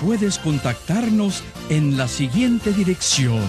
puedes 0.00 0.38
contactarnos 0.38 1.44
en 1.68 1.96
la 1.96 2.08
siguiente 2.08 2.72
dirección. 2.72 3.44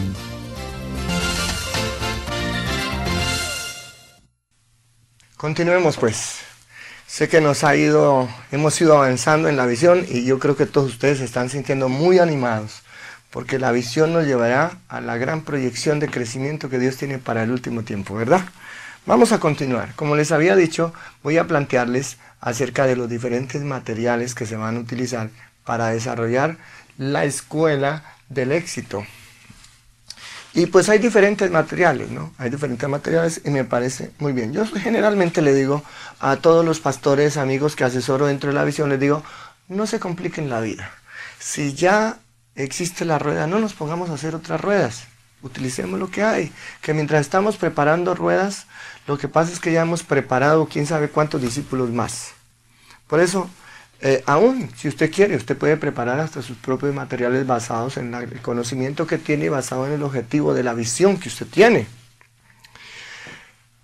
Continuemos 5.37 5.97
pues. 5.97 6.39
Sé 7.07 7.27
que 7.27 7.41
nos 7.41 7.65
ha 7.65 7.75
ido, 7.75 8.29
hemos 8.51 8.79
ido 8.79 8.95
avanzando 8.95 9.49
en 9.49 9.57
la 9.57 9.65
visión 9.65 10.05
y 10.07 10.23
yo 10.23 10.39
creo 10.39 10.55
que 10.55 10.65
todos 10.65 10.91
ustedes 10.91 11.17
se 11.17 11.25
están 11.25 11.49
sintiendo 11.49 11.89
muy 11.89 12.19
animados 12.19 12.83
porque 13.31 13.59
la 13.59 13.71
visión 13.71 14.13
nos 14.13 14.25
llevará 14.25 14.77
a 14.87 15.01
la 15.01 15.17
gran 15.17 15.41
proyección 15.41 15.99
de 15.99 16.09
crecimiento 16.09 16.69
que 16.69 16.79
Dios 16.79 16.97
tiene 16.97 17.17
para 17.17 17.43
el 17.43 17.51
último 17.51 17.83
tiempo, 17.83 18.15
¿verdad? 18.15 18.41
Vamos 19.05 19.31
a 19.31 19.39
continuar. 19.39 19.93
Como 19.95 20.15
les 20.15 20.31
había 20.31 20.55
dicho, 20.55 20.93
voy 21.23 21.37
a 21.37 21.47
plantearles 21.47 22.17
acerca 22.39 22.85
de 22.85 22.95
los 22.95 23.09
diferentes 23.09 23.61
materiales 23.61 24.35
que 24.35 24.45
se 24.45 24.55
van 24.57 24.77
a 24.77 24.79
utilizar 24.79 25.29
para 25.65 25.87
desarrollar 25.87 26.57
la 26.97 27.25
escuela 27.25 28.03
del 28.29 28.51
éxito. 28.51 29.05
Y 30.53 30.65
pues 30.65 30.89
hay 30.89 30.99
diferentes 30.99 31.49
materiales, 31.49 32.11
¿no? 32.11 32.33
Hay 32.37 32.49
diferentes 32.49 32.87
materiales 32.89 33.41
y 33.45 33.51
me 33.51 33.63
parece 33.63 34.11
muy 34.19 34.33
bien. 34.33 34.51
Yo 34.51 34.65
generalmente 34.65 35.41
le 35.41 35.53
digo 35.53 35.81
a 36.19 36.35
todos 36.37 36.65
los 36.65 36.81
pastores, 36.81 37.37
amigos 37.37 37.75
que 37.75 37.85
asesoro 37.85 38.25
dentro 38.25 38.49
de 38.49 38.55
la 38.55 38.65
visión, 38.65 38.89
les 38.89 38.99
digo, 38.99 39.23
no 39.69 39.87
se 39.87 39.99
compliquen 39.99 40.49
la 40.49 40.59
vida. 40.59 40.91
Si 41.39 41.73
ya 41.73 42.19
existe 42.55 43.05
la 43.05 43.17
rueda, 43.17 43.47
no 43.47 43.59
nos 43.59 43.73
pongamos 43.73 44.09
a 44.09 44.13
hacer 44.15 44.35
otras 44.35 44.59
ruedas. 44.59 45.07
Utilicemos 45.41 45.97
lo 45.99 46.11
que 46.11 46.23
hay. 46.23 46.51
Que 46.81 46.93
mientras 46.93 47.21
estamos 47.21 47.55
preparando 47.55 48.13
ruedas, 48.13 48.67
lo 49.07 49.17
que 49.17 49.29
pasa 49.29 49.53
es 49.53 49.59
que 49.59 49.71
ya 49.71 49.81
hemos 49.81 50.03
preparado 50.03 50.67
quién 50.67 50.85
sabe 50.85 51.09
cuántos 51.09 51.41
discípulos 51.41 51.89
más. 51.91 52.33
Por 53.07 53.21
eso 53.21 53.49
eh, 54.01 54.23
aún, 54.25 54.69
si 54.75 54.87
usted 54.87 55.11
quiere, 55.11 55.35
usted 55.35 55.55
puede 55.55 55.77
preparar 55.77 56.19
hasta 56.19 56.41
sus 56.41 56.57
propios 56.57 56.93
materiales 56.93 57.45
basados 57.45 57.97
en 57.97 58.13
el 58.13 58.41
conocimiento 58.41 59.05
que 59.05 59.19
tiene 59.19 59.45
y 59.45 59.49
basado 59.49 59.85
en 59.85 59.93
el 59.93 60.01
objetivo 60.01 60.55
de 60.55 60.63
la 60.63 60.73
visión 60.73 61.19
que 61.19 61.29
usted 61.29 61.45
tiene. 61.45 61.87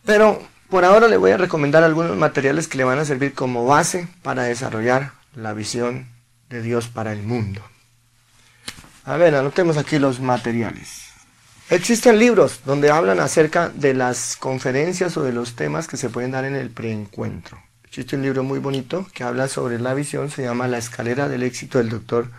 Pero 0.05 0.41
por 0.69 0.85
ahora 0.85 1.07
le 1.07 1.17
voy 1.17 1.31
a 1.31 1.37
recomendar 1.37 1.83
algunos 1.83 2.17
materiales 2.17 2.67
que 2.67 2.77
le 2.77 2.83
van 2.83 2.97
a 2.97 3.05
servir 3.05 3.33
como 3.33 3.65
base 3.65 4.07
para 4.23 4.43
desarrollar 4.43 5.11
la 5.35 5.53
visión 5.53 6.07
de 6.49 6.63
Dios 6.63 6.87
para 6.87 7.13
el 7.13 7.21
mundo. 7.21 7.61
A 9.05 9.17
ver, 9.17 9.35
anotemos 9.35 9.77
aquí 9.77 9.99
los 9.99 10.19
materiales. 10.19 11.03
Existen 11.69 12.17
libros 12.17 12.61
donde 12.65 12.89
hablan 12.89 13.19
acerca 13.19 13.69
de 13.69 13.93
las 13.93 14.35
conferencias 14.35 15.15
o 15.17 15.23
de 15.23 15.33
los 15.33 15.55
temas 15.55 15.87
que 15.87 15.97
se 15.97 16.09
pueden 16.09 16.31
dar 16.31 16.45
en 16.45 16.55
el 16.55 16.71
preencuentro. 16.71 17.61
Existe 17.87 18.15
un 18.15 18.21
libro 18.21 18.43
muy 18.43 18.59
bonito 18.59 19.07
que 19.13 19.23
habla 19.23 19.47
sobre 19.47 19.79
la 19.79 19.93
visión, 19.93 20.29
se 20.29 20.43
llama 20.43 20.67
La 20.67 20.77
escalera 20.77 21.29
del 21.29 21.41
éxito 21.43 21.77
del 21.77 21.89
doctor 21.89 22.29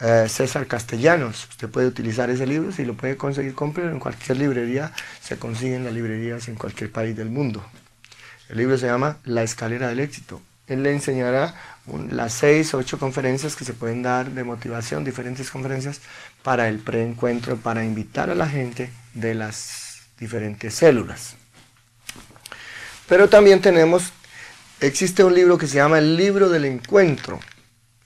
eh, 0.00 0.26
César 0.28 0.66
Castellanos. 0.66 1.48
Usted 1.50 1.68
puede 1.68 1.88
utilizar 1.88 2.30
ese 2.30 2.46
libro, 2.46 2.72
si 2.72 2.84
lo 2.84 2.94
puede 2.94 3.16
conseguir, 3.16 3.54
cómprelo 3.54 3.90
en 3.90 3.98
cualquier 3.98 4.38
librería, 4.38 4.92
se 5.20 5.36
consigue 5.36 5.76
en 5.76 5.84
las 5.84 5.92
librerías 5.92 6.48
en 6.48 6.54
cualquier 6.54 6.90
país 6.92 7.16
del 7.16 7.28
mundo. 7.28 7.64
El 8.48 8.58
libro 8.58 8.78
se 8.78 8.86
llama 8.86 9.18
La 9.24 9.42
escalera 9.42 9.88
del 9.88 10.00
éxito. 10.00 10.40
Él 10.68 10.82
le 10.82 10.92
enseñará 10.92 11.54
las 12.10 12.32
seis 12.32 12.72
o 12.72 12.78
ocho 12.78 12.98
conferencias 12.98 13.56
que 13.56 13.64
se 13.64 13.74
pueden 13.74 14.02
dar 14.02 14.30
de 14.30 14.44
motivación, 14.44 15.04
diferentes 15.04 15.50
conferencias 15.50 16.00
para 16.42 16.68
el 16.68 16.78
preencuentro, 16.78 17.56
para 17.56 17.84
invitar 17.84 18.30
a 18.30 18.34
la 18.34 18.48
gente 18.48 18.90
de 19.12 19.34
las 19.34 19.98
diferentes 20.18 20.74
células. 20.74 21.36
Pero 23.06 23.28
también 23.28 23.60
tenemos 23.60 24.12
existe 24.86 25.24
un 25.24 25.34
libro 25.34 25.58
que 25.58 25.66
se 25.66 25.76
llama 25.76 25.98
El 25.98 26.16
libro 26.16 26.48
del 26.48 26.64
encuentro. 26.64 27.40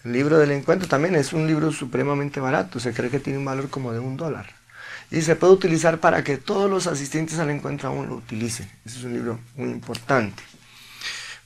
El 0.05 0.13
libro 0.13 0.39
del 0.39 0.53
encuentro 0.53 0.89
también 0.89 1.17
es 1.17 1.33
un 1.33 1.47
libro 1.47 1.73
supremamente 1.73 2.41
barato, 2.41 2.79
se 2.79 2.93
cree 2.93 3.11
que 3.11 3.21
tiene 3.21 3.39
un 3.39 3.45
valor 3.45 3.69
como 3.69 3.93
de 3.93 3.99
un 3.99 4.17
dólar. 4.17 4.47
Y 5.11 5.23
se 5.23 5.37
puede 5.37 5.55
utilizar 5.55 5.99
para 5.99 6.23
que 6.23 6.37
todos 6.37 6.71
los 6.71 6.87
asistentes 6.87 7.39
al 7.39 7.51
encuentro 7.51 7.89
aún 7.89 8.09
lo 8.09 8.17
utilicen. 8.17 8.71
Ese 8.85 8.99
es 8.99 9.05
un 9.05 9.15
libro 9.15 9.41
muy 9.57 9.71
importante. 9.71 10.43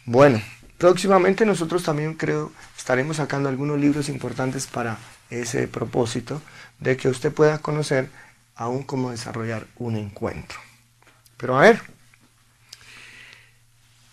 Bueno, 0.04 0.42
próximamente 0.78 1.46
nosotros 1.46 1.82
también 1.82 2.14
creo 2.14 2.52
estaremos 2.76 3.18
sacando 3.18 3.48
algunos 3.48 3.78
libros 3.78 4.08
importantes 4.08 4.66
para 4.66 4.98
ese 5.30 5.68
propósito 5.68 6.42
de 6.80 6.96
que 6.96 7.08
usted 7.08 7.32
pueda 7.32 7.58
conocer 7.58 8.10
aún 8.56 8.82
cómo 8.82 9.12
desarrollar 9.12 9.66
un 9.76 9.96
encuentro. 9.96 10.58
Pero 11.36 11.56
a 11.56 11.62
ver, 11.62 11.80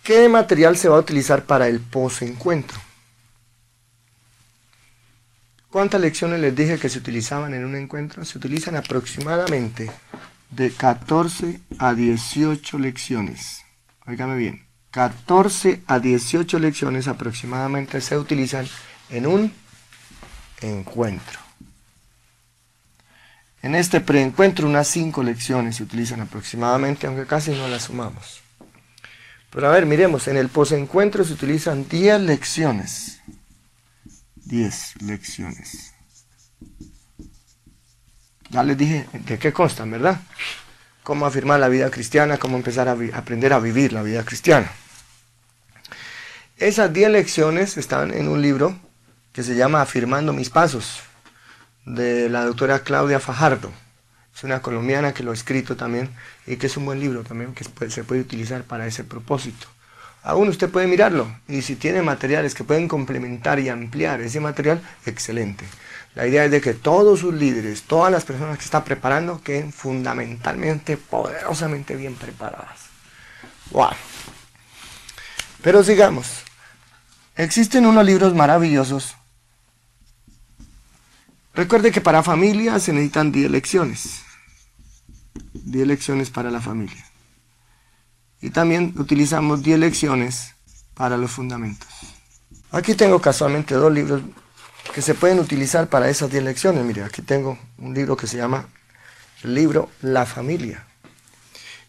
¿Qué 0.10 0.28
material 0.28 0.76
se 0.76 0.90
va 0.90 0.96
a 0.96 1.02
utilizar 1.02 1.46
para 1.46 1.68
el 1.68 1.82
post-encuentro? 1.82 2.80
¿Cuántas 5.70 6.02
lecciones 6.02 6.40
les 6.40 6.56
dije 6.56 6.80
que 6.80 6.90
se 6.90 6.98
utilizaban 6.98 7.54
en 7.54 7.64
un 7.64 7.76
encuentro? 7.76 8.26
Se 8.26 8.40
utilizan 8.40 8.76
aproximadamente 8.76 9.92
de 10.50 10.72
14 10.72 11.62
a 11.78 11.94
18 11.94 12.80
lecciones. 12.80 13.62
Óigame 14.08 14.36
bien, 14.36 14.66
14 14.90 15.84
a 15.86 16.00
18 16.00 16.58
lecciones 16.58 17.08
aproximadamente 17.08 18.02
se 18.02 18.18
utilizan 18.18 18.68
en 19.12 19.28
un 19.28 19.54
encuentro. 20.62 21.40
En 23.62 23.76
este 23.76 24.02
preencuentro 24.02 24.68
unas 24.68 24.88
5 24.88 25.22
lecciones 25.22 25.76
se 25.76 25.84
utilizan 25.84 26.22
aproximadamente, 26.22 27.06
aunque 27.06 27.28
casi 27.28 27.52
no 27.52 27.68
las 27.68 27.84
sumamos. 27.84 28.49
Pero 29.52 29.68
a 29.68 29.72
ver, 29.72 29.86
miremos, 29.86 30.28
en 30.28 30.38
el 30.38 30.50
posencuentro 30.50 31.24
se 31.24 31.34
utilizan 31.34 31.88
10 31.88 32.22
lecciones. 32.22 33.22
10 34.36 35.02
lecciones. 35.02 35.94
Ya 38.50 38.64
les 38.64 38.78
dije 38.78 39.08
de 39.14 39.38
qué 39.38 39.54
constan, 39.54 39.92
¿verdad? 39.92 40.20
Cómo 41.04 41.26
afirmar 41.26 41.60
la 41.60 41.70
vida 41.70 41.90
cristiana, 41.92 42.38
cómo 42.38 42.58
empezar 42.58 42.88
a 42.88 42.98
aprender 43.14 43.54
a 43.54 43.60
vivir 43.60 43.94
la 43.94 44.04
vida 44.04 44.24
cristiana. 44.24 44.72
Esas 46.58 46.92
10 46.92 47.12
lecciones 47.12 47.78
están 47.78 48.14
en 48.14 48.28
un 48.28 48.42
libro 48.42 48.78
que 49.34 49.44
se 49.44 49.56
llama 49.56 49.82
Afirmando 49.82 50.34
mis 50.34 50.50
pasos, 50.50 51.00
de 51.86 52.30
la 52.30 52.46
doctora 52.46 52.80
Claudia 52.80 53.20
Fajardo. 53.20 53.72
Es 54.40 54.46
una 54.46 54.62
colombiana 54.62 55.14
que 55.14 55.22
lo 55.22 55.32
ha 55.32 55.34
escrito 55.34 55.76
también 55.76 56.10
y 56.48 56.56
que 56.56 56.68
es 56.68 56.78
un 56.78 56.86
buen 56.86 57.02
libro 57.02 57.24
también 57.24 57.54
que 57.54 57.66
se 57.90 58.06
puede 58.06 58.22
utilizar 58.22 58.64
para 58.64 58.88
ese 58.88 59.04
propósito. 59.04 59.68
Aún 60.24 60.48
usted 60.48 60.70
puede 60.70 60.88
mirarlo 60.88 61.30
y 61.50 61.62
si 61.62 61.76
tiene 61.76 62.02
materiales 62.02 62.56
que 62.56 62.64
pueden 62.64 62.88
complementar 62.88 63.60
y 63.60 63.68
ampliar 63.68 64.22
ese 64.22 64.40
material, 64.40 64.82
excelente. 65.06 65.66
La 66.16 66.26
idea 66.26 66.46
es 66.46 66.52
de 66.52 66.62
que 66.62 66.74
todos 66.74 67.20
sus 67.20 67.34
líderes, 67.34 67.82
todas 67.82 68.14
las 68.14 68.24
personas 68.24 68.58
que 68.58 68.64
está 68.64 68.86
preparando, 68.86 69.42
queden 69.44 69.74
fundamentalmente, 69.74 70.96
poderosamente 70.96 71.98
bien 71.98 72.16
preparadas. 72.16 72.80
¡Wow! 73.72 73.92
Pero 75.62 75.84
sigamos. 75.84 76.46
Existen 77.36 77.86
unos 77.86 78.06
libros 78.06 78.34
maravillosos. 78.34 79.18
Recuerde 81.54 81.92
que 81.92 82.00
para 82.00 82.24
familias 82.24 82.84
se 82.84 82.94
necesitan 82.94 83.34
10 83.34 83.52
lecciones. 83.52 84.29
10 85.54 85.88
lecciones 85.88 86.30
para 86.30 86.52
la 86.52 86.62
familia. 86.62 87.06
Y 88.42 88.52
también 88.52 88.94
utilizamos 88.98 89.64
10 89.64 89.80
lecciones 89.80 90.56
para 90.94 91.18
los 91.18 91.32
fundamentos. 91.32 91.88
Aquí 92.72 92.94
tengo 92.94 93.20
casualmente 93.20 93.76
dos 93.76 93.92
libros 93.92 94.22
que 94.94 95.02
se 95.02 95.14
pueden 95.14 95.40
utilizar 95.40 95.88
para 95.88 96.10
esas 96.10 96.32
10 96.32 96.44
lecciones. 96.44 96.84
Mire, 96.84 97.04
aquí 97.04 97.22
tengo 97.22 97.58
un 97.78 97.94
libro 97.94 98.16
que 98.16 98.28
se 98.28 98.38
llama 98.38 98.68
libro 99.44 99.90
La 100.02 100.26
familia. 100.26 100.86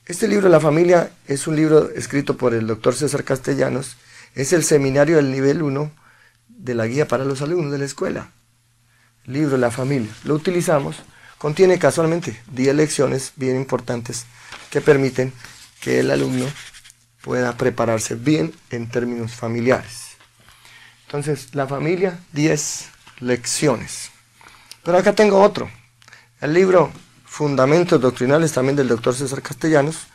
Este 0.07 0.27
libro 0.27 0.49
La 0.49 0.61
familia 0.61 1.11
es 1.27 1.47
un 1.47 1.57
libro 1.57 1.91
escrito 1.91 2.37
por 2.37 2.55
el 2.55 2.67
doctor 2.67 2.95
César 2.95 3.25
Castellanos. 3.25 3.97
Es 4.35 4.53
el 4.53 4.65
seminario 4.65 5.17
del 5.17 5.31
nivel 5.31 5.63
1 5.63 5.91
de 6.49 6.75
la 6.75 6.87
guía 6.87 7.07
para 7.09 7.25
los 7.25 7.43
alumnos 7.43 7.73
de 7.73 7.79
la 7.79 7.85
escuela. 7.85 8.31
libro 9.25 9.57
La 9.57 9.71
familia, 9.71 10.11
lo 10.25 10.35
utilizamos, 10.35 10.97
contiene 11.41 11.79
casualmente 11.79 12.39
10 12.53 12.75
lecciones 12.75 13.33
bien 13.37 13.57
importantes 13.57 14.27
que 14.71 14.83
permiten 14.83 15.33
que 15.81 16.01
el 16.01 16.11
alumno 16.11 16.45
pueda 17.23 17.57
prepararse 17.57 18.15
bien 18.15 18.53
en 18.69 18.91
términos 18.91 19.33
familiares. 19.33 20.19
Entonces, 21.07 21.55
la 21.55 21.67
familia, 21.67 22.21
10 22.35 22.91
lecciones. 23.21 24.11
Pero 24.85 24.99
acá 24.99 25.15
tengo 25.15 25.41
otro. 25.41 25.71
El 26.43 26.53
libro 26.53 26.93
Fundamentos 27.25 27.99
Doctrinales, 27.99 28.53
también 28.53 28.77
del 28.77 28.89
doctor 28.89 29.15
César 29.15 29.41
Castellanos, 29.41 30.09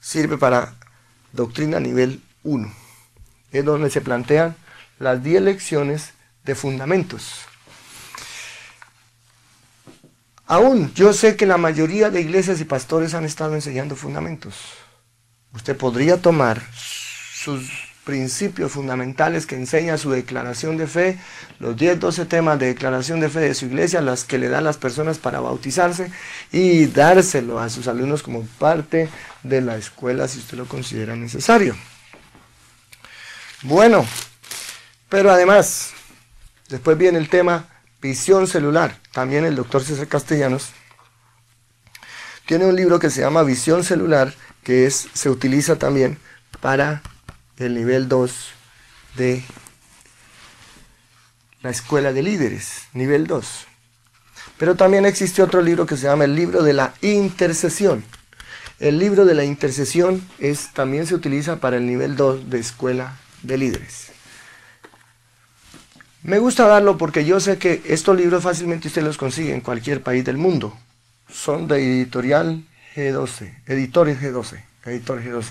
sirve 0.00 0.38
para 0.38 0.76
doctrina 1.32 1.78
nivel 1.78 2.22
1. 2.42 2.72
Es 3.52 3.64
donde 3.66 3.90
se 3.90 4.00
plantean 4.00 4.56
las 4.98 5.22
10 5.22 5.42
lecciones 5.42 6.14
de 6.44 6.54
fundamentos. 6.54 7.49
Aún 10.50 10.92
yo 10.94 11.12
sé 11.12 11.36
que 11.36 11.46
la 11.46 11.58
mayoría 11.58 12.10
de 12.10 12.20
iglesias 12.20 12.60
y 12.60 12.64
pastores 12.64 13.14
han 13.14 13.24
estado 13.24 13.54
enseñando 13.54 13.94
fundamentos. 13.94 14.56
Usted 15.54 15.76
podría 15.76 16.20
tomar 16.20 16.60
sus 16.74 17.70
principios 18.02 18.72
fundamentales 18.72 19.46
que 19.46 19.54
enseña 19.54 19.96
su 19.96 20.10
declaración 20.10 20.76
de 20.76 20.88
fe, 20.88 21.20
los 21.60 21.76
10, 21.76 22.00
12 22.00 22.26
temas 22.26 22.58
de 22.58 22.66
declaración 22.66 23.20
de 23.20 23.28
fe 23.28 23.38
de 23.38 23.54
su 23.54 23.66
iglesia, 23.66 24.00
las 24.00 24.24
que 24.24 24.38
le 24.38 24.48
dan 24.48 24.64
las 24.64 24.76
personas 24.76 25.18
para 25.18 25.38
bautizarse 25.38 26.10
y 26.50 26.86
dárselo 26.86 27.60
a 27.60 27.70
sus 27.70 27.86
alumnos 27.86 28.24
como 28.24 28.42
parte 28.58 29.08
de 29.44 29.60
la 29.60 29.76
escuela 29.76 30.26
si 30.26 30.40
usted 30.40 30.58
lo 30.58 30.66
considera 30.66 31.14
necesario. 31.14 31.76
Bueno, 33.62 34.04
pero 35.08 35.30
además, 35.30 35.92
después 36.68 36.98
viene 36.98 37.18
el 37.18 37.28
tema 37.28 37.68
visión 38.00 38.46
celular. 38.46 38.98
También 39.12 39.44
el 39.44 39.56
doctor 39.56 39.82
César 39.82 40.08
Castellanos 40.08 40.70
tiene 42.46 42.66
un 42.66 42.74
libro 42.74 42.98
que 42.98 43.10
se 43.10 43.20
llama 43.20 43.44
Visión 43.44 43.84
celular, 43.84 44.34
que 44.64 44.86
es, 44.86 45.08
se 45.12 45.30
utiliza 45.30 45.76
también 45.76 46.18
para 46.60 47.02
el 47.58 47.74
nivel 47.74 48.08
2 48.08 48.50
de 49.16 49.44
la 51.62 51.70
escuela 51.70 52.12
de 52.12 52.22
líderes, 52.22 52.88
nivel 52.92 53.26
2. 53.26 53.66
Pero 54.58 54.74
también 54.74 55.06
existe 55.06 55.42
otro 55.42 55.62
libro 55.62 55.86
que 55.86 55.96
se 55.96 56.06
llama 56.06 56.24
el 56.24 56.34
libro 56.34 56.62
de 56.62 56.72
la 56.72 56.92
intercesión. 57.02 58.04
El 58.78 58.98
libro 58.98 59.26
de 59.26 59.34
la 59.34 59.44
intercesión 59.44 60.26
es, 60.38 60.72
también 60.72 61.06
se 61.06 61.14
utiliza 61.14 61.60
para 61.60 61.76
el 61.76 61.86
nivel 61.86 62.16
2 62.16 62.50
de 62.50 62.58
escuela 62.58 63.16
de 63.42 63.58
líderes. 63.58 64.10
Me 66.22 66.38
gusta 66.38 66.66
darlo 66.66 66.98
porque 66.98 67.24
yo 67.24 67.40
sé 67.40 67.56
que 67.56 67.80
estos 67.86 68.16
libros 68.16 68.42
fácilmente 68.42 68.88
usted 68.88 69.02
los 69.02 69.16
consigue 69.16 69.54
en 69.54 69.62
cualquier 69.62 70.02
país 70.02 70.22
del 70.24 70.36
mundo. 70.36 70.76
Son 71.32 71.66
de 71.66 71.78
editorial 71.78 72.62
G12, 72.94 73.62
editores 73.66 74.20
G12, 74.20 74.62
editores 74.84 75.24
G12. 75.24 75.44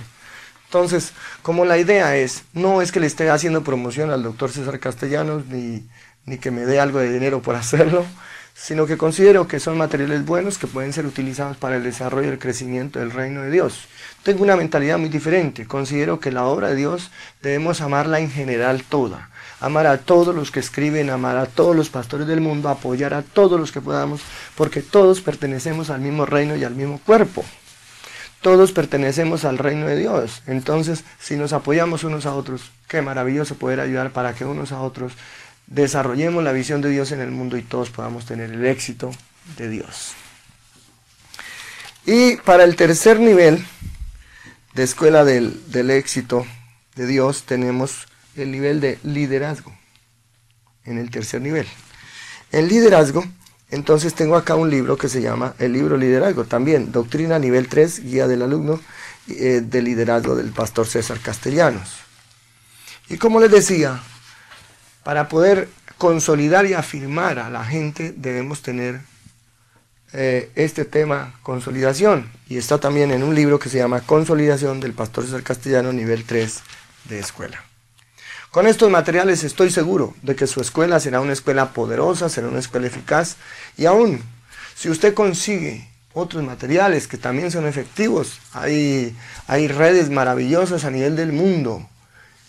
Entonces, 0.65 1.13
como 1.41 1.65
la 1.65 1.79
idea 1.79 2.15
es, 2.15 2.43
no 2.53 2.83
es 2.83 2.91
que 2.91 2.99
le 2.99 3.07
esté 3.07 3.31
haciendo 3.31 3.63
promoción 3.63 4.11
al 4.11 4.21
doctor 4.21 4.51
César 4.51 4.79
Castellanos, 4.79 5.47
ni, 5.47 5.83
ni 6.25 6.37
que 6.37 6.51
me 6.51 6.65
dé 6.67 6.79
algo 6.79 6.99
de 6.99 7.11
dinero 7.11 7.41
por 7.41 7.55
hacerlo, 7.55 8.05
sino 8.53 8.85
que 8.85 8.97
considero 8.97 9.47
que 9.47 9.59
son 9.59 9.77
materiales 9.77 10.23
buenos 10.25 10.59
que 10.59 10.67
pueden 10.67 10.93
ser 10.93 11.07
utilizados 11.07 11.57
para 11.57 11.77
el 11.77 11.83
desarrollo 11.83 12.27
y 12.27 12.33
el 12.33 12.39
crecimiento 12.39 12.99
del 12.99 13.09
reino 13.09 13.41
de 13.41 13.49
Dios. 13.49 13.87
Tengo 14.21 14.43
una 14.43 14.55
mentalidad 14.55 14.99
muy 14.99 15.09
diferente, 15.09 15.65
considero 15.65 16.19
que 16.19 16.31
la 16.31 16.43
obra 16.43 16.69
de 16.69 16.75
Dios 16.75 17.09
debemos 17.41 17.81
amarla 17.81 18.19
en 18.19 18.29
general 18.29 18.83
toda, 18.83 19.31
amar 19.59 19.87
a 19.87 19.97
todos 19.97 20.33
los 20.33 20.51
que 20.51 20.59
escriben, 20.59 21.09
amar 21.09 21.37
a 21.37 21.45
todos 21.45 21.75
los 21.75 21.89
pastores 21.89 22.27
del 22.27 22.41
mundo, 22.41 22.69
apoyar 22.69 23.13
a 23.13 23.21
todos 23.21 23.59
los 23.59 23.71
que 23.71 23.81
podamos, 23.81 24.21
porque 24.55 24.81
todos 24.81 25.21
pertenecemos 25.21 25.89
al 25.89 26.01
mismo 26.01 26.25
reino 26.25 26.55
y 26.55 26.63
al 26.63 26.75
mismo 26.75 26.99
cuerpo. 26.99 27.43
Todos 28.41 28.71
pertenecemos 28.71 29.43
al 29.43 29.57
reino 29.57 29.85
de 29.85 29.97
Dios. 29.97 30.41
Entonces, 30.47 31.03
si 31.19 31.35
nos 31.35 31.51
apoyamos 31.51 32.05
unos 32.05 32.25
a 32.25 32.33
otros, 32.33 32.71
qué 32.87 33.01
maravilloso 33.01 33.55
poder 33.55 33.81
ayudar 33.81 34.11
para 34.11 34.33
que 34.33 34.45
unos 34.45 34.71
a 34.71 34.81
otros 34.81 35.13
desarrollemos 35.67 36.43
la 36.43 36.53
visión 36.53 36.81
de 36.81 36.89
Dios 36.89 37.11
en 37.11 37.19
el 37.19 37.31
mundo 37.31 37.57
y 37.57 37.61
todos 37.61 37.89
podamos 37.89 38.25
tener 38.25 38.51
el 38.51 38.65
éxito 38.65 39.11
de 39.57 39.69
Dios. 39.69 40.13
Y 42.05 42.37
para 42.37 42.63
el 42.63 42.75
tercer 42.77 43.19
nivel 43.19 43.65
de 44.73 44.83
escuela 44.83 45.25
del, 45.25 45.71
del 45.71 45.91
éxito 45.91 46.45
de 46.95 47.05
Dios 47.05 47.43
tenemos 47.43 48.07
el 48.39 48.51
nivel 48.51 48.81
de 48.81 48.99
liderazgo. 49.03 49.71
En 50.85 50.97
el 50.97 51.11
tercer 51.11 51.41
nivel. 51.41 51.67
El 52.51 52.67
liderazgo 52.67 53.23
entonces 53.71 54.15
tengo 54.15 54.35
acá 54.35 54.55
un 54.55 54.69
libro 54.69 54.97
que 54.97 55.09
se 55.09 55.21
llama 55.21 55.53
El 55.59 55.73
libro 55.73 55.95
Liderazgo, 55.95 56.45
también 56.45 56.91
Doctrina 56.91 57.37
Nivel 57.37 57.67
3, 57.67 58.03
Guía 58.03 58.27
del 58.27 58.41
Alumno 58.41 58.79
eh, 59.27 59.61
de 59.63 59.81
Liderazgo 59.81 60.35
del 60.35 60.49
Pastor 60.49 60.87
César 60.87 61.19
Castellanos. 61.19 61.97
Y 63.09 63.17
como 63.17 63.39
les 63.39 63.51
decía, 63.51 64.01
para 65.03 65.29
poder 65.29 65.69
consolidar 65.99 66.65
y 66.65 66.73
afirmar 66.73 67.37
a 67.37 67.51
la 67.51 67.63
gente 67.63 68.11
debemos 68.15 68.63
tener 68.63 69.01
eh, 70.13 70.51
este 70.55 70.83
tema 70.83 71.35
consolidación. 71.43 72.31
Y 72.47 72.57
está 72.57 72.79
también 72.79 73.11
en 73.11 73.21
un 73.21 73.35
libro 73.35 73.59
que 73.59 73.69
se 73.69 73.77
llama 73.77 74.01
Consolidación 74.01 74.79
del 74.79 74.93
Pastor 74.93 75.25
César 75.25 75.43
Castellano 75.43 75.93
Nivel 75.93 76.23
3 76.23 76.61
de 77.05 77.19
Escuela. 77.19 77.68
Con 78.51 78.65
estos 78.65 78.89
materiales 78.89 79.43
estoy 79.43 79.69
seguro 79.69 80.15
de 80.23 80.35
que 80.35 80.47
su 80.47 80.59
escuela 80.59 80.99
será 80.99 81.21
una 81.21 81.33
escuela 81.33 81.71
poderosa, 81.71 82.29
será 82.29 82.47
una 82.47 82.57
escuela 82.57 82.87
eficaz 82.87 83.35
y 83.77 83.85
aún 83.85 84.23
si 84.75 84.89
usted 84.89 85.13
consigue 85.13 85.87
otros 86.13 86.43
materiales 86.43 87.07
que 87.07 87.19
también 87.19 87.51
son 87.51 87.67
efectivos, 87.67 88.39
hay, 88.53 89.15
hay 89.45 89.67
redes 89.67 90.09
maravillosas 90.09 90.83
a 90.83 90.89
nivel 90.89 91.15
del 91.15 91.31
mundo. 91.31 91.87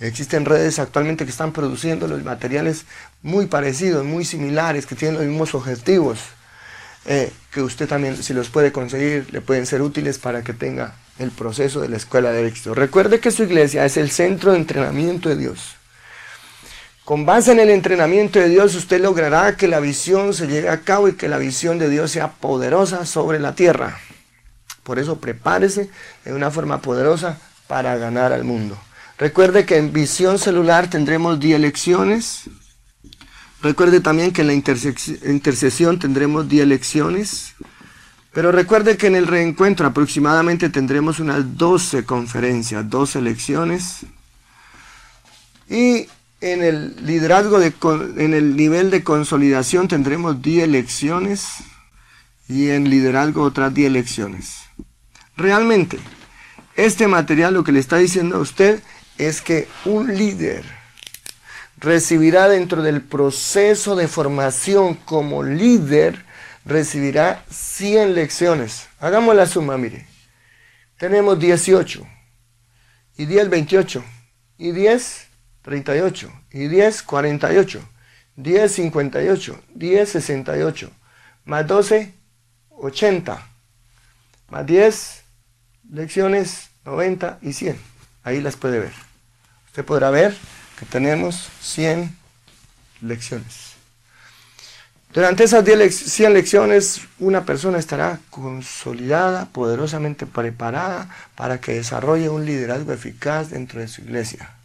Existen 0.01 0.47
redes 0.47 0.79
actualmente 0.79 1.27
que 1.27 1.31
están 1.31 1.53
produciendo 1.53 2.09
los 2.09 2.25
materiales 2.25 2.87
muy 3.21 3.45
parecidos, 3.45 4.03
muy 4.03 4.25
similares, 4.25 4.87
que 4.87 4.95
tienen 4.95 5.19
los 5.19 5.27
mismos 5.27 5.55
objetivos, 5.55 6.21
eh, 7.05 7.31
que 7.53 7.61
usted 7.61 7.87
también, 7.87 8.23
si 8.23 8.33
los 8.33 8.49
puede 8.49 8.73
conseguir, 8.73 9.27
le 9.33 9.43
pueden 9.43 9.67
ser 9.67 9.83
útiles 9.83 10.19
para 10.19 10.43
que 10.43 10.55
tenga 10.55 10.95
el 11.19 11.31
proceso 11.31 11.83
de 11.83 11.91
la 11.91 11.99
escuela 11.99 12.33
de 12.33 12.47
éxito. 12.47 12.75
Recuerde 12.75 13.21
que 13.21 13.31
su 13.31 13.43
iglesia 13.43 13.85
es 13.85 13.99
el 13.99 14.11
centro 14.11 14.53
de 14.53 14.59
entrenamiento 14.59 15.29
de 15.29 15.37
Dios. 15.37 15.77
Con 17.11 17.27
base 17.27 17.51
en 17.51 17.59
el 17.59 17.71
entrenamiento 17.71 18.39
de 18.39 18.49
Dios, 18.49 18.77
usted 18.77 19.03
logrará 19.03 19.57
que 19.57 19.67
la 19.67 19.81
visión 19.81 20.33
se 20.33 20.47
lleve 20.47 20.69
a 20.69 20.83
cabo 20.83 21.09
y 21.09 21.15
que 21.15 21.27
la 21.27 21.39
visión 21.39 21.77
de 21.77 21.89
Dios 21.89 22.13
sea 22.13 22.31
poderosa 22.31 23.05
sobre 23.05 23.41
la 23.41 23.57
tierra. 23.57 23.99
Por 24.85 25.01
eso 25.01 25.19
prepárese 25.19 25.91
de 26.25 26.33
una 26.33 26.53
forma 26.53 26.81
poderosa 26.81 27.37
para 27.67 27.97
ganar 27.97 28.33
al 28.33 28.45
mundo. 28.45 28.79
Recuerde 29.19 29.67
que 29.67 29.77
en 29.77 29.93
visión 29.93 30.39
celular 30.39 30.89
tendremos 30.89 31.41
10 31.41 31.59
lecciones. 31.59 32.43
Recuerde 33.61 33.99
también 33.99 34.33
que 34.33 34.43
en 34.43 34.47
la 34.47 34.55
intercesión 34.55 35.99
tendremos 35.99 36.49
10 36.49 36.69
lecciones. 36.69 37.55
Pero 38.33 38.53
recuerde 38.53 38.97
que 38.97 39.09
en 39.09 39.17
el 39.17 39.27
reencuentro 39.27 39.89
aproximadamente 39.89 40.69
tendremos 40.69 41.19
unas 41.19 41.59
12 41.59 42.05
conferencias, 42.05 42.89
12 42.89 43.21
lecciones. 43.21 44.07
Y 45.69 46.07
en 46.41 46.63
el 46.63 46.97
liderazgo, 47.05 47.59
de, 47.59 47.73
en 48.17 48.35
el 48.35 48.57
nivel 48.57 48.91
de 48.91 49.05
consolidación 49.05 49.89
tendremos 49.89 50.41
10 50.43 50.69
lecciones 50.69 51.57
y 52.49 52.71
en 52.71 52.89
liderazgo 52.89 53.43
otras 53.43 53.73
10 53.75 53.93
lecciones. 53.93 54.57
Realmente, 55.37 55.99
este 56.77 57.09
material 57.09 57.55
lo 57.55 57.65
que 57.65 57.73
le 57.73 57.81
está 57.81 57.99
diciendo 57.99 58.37
a 58.37 58.41
usted 58.41 58.83
es 59.19 59.43
que 59.43 59.69
un 59.85 60.17
líder 60.17 60.65
recibirá 61.79 62.49
dentro 62.49 62.83
del 62.83 63.03
proceso 63.03 63.97
de 63.97 64.09
formación 64.09 64.95
como 64.95 65.43
líder, 65.43 66.25
recibirá 66.65 67.45
100 67.51 68.15
lecciones. 68.15 68.89
Hagamos 68.99 69.35
la 69.35 69.47
suma, 69.47 69.79
mire. 69.79 70.07
Tenemos 70.99 71.39
18 71.39 72.07
y 73.17 73.25
10, 73.25 73.49
28 73.49 74.05
y 74.59 74.73
10, 74.73 75.30
38. 75.71 76.33
Y 76.51 76.67
10, 76.67 77.03
48. 77.05 77.81
10, 78.35 78.73
58. 78.73 79.61
10, 79.73 80.09
68. 80.09 80.91
Más 81.45 81.65
12, 81.65 82.13
80. 82.71 83.47
Más 84.49 84.67
10, 84.67 85.23
lecciones 85.93 86.71
90 86.85 87.39
y 87.43 87.53
100. 87.53 87.79
Ahí 88.25 88.41
las 88.41 88.57
puede 88.57 88.81
ver. 88.81 88.93
Usted 89.67 89.85
podrá 89.85 90.11
ver 90.11 90.37
que 90.77 90.87
tenemos 90.87 91.49
100 91.61 92.17
lecciones. 93.03 93.75
Durante 95.13 95.45
esas 95.45 95.65
10 95.65 95.95
100 95.95 96.35
lecciones, 96.35 97.03
una 97.21 97.45
persona 97.45 97.79
estará 97.79 98.19
consolidada, 98.31 99.47
poderosamente 99.47 100.27
preparada 100.27 101.09
para 101.37 101.61
que 101.61 101.75
desarrolle 101.75 102.29
un 102.29 102.45
liderazgo 102.45 102.93
eficaz 102.93 103.51
dentro 103.51 103.81
de 103.81 103.87
su 103.87 104.01
iglesia. 104.01 104.60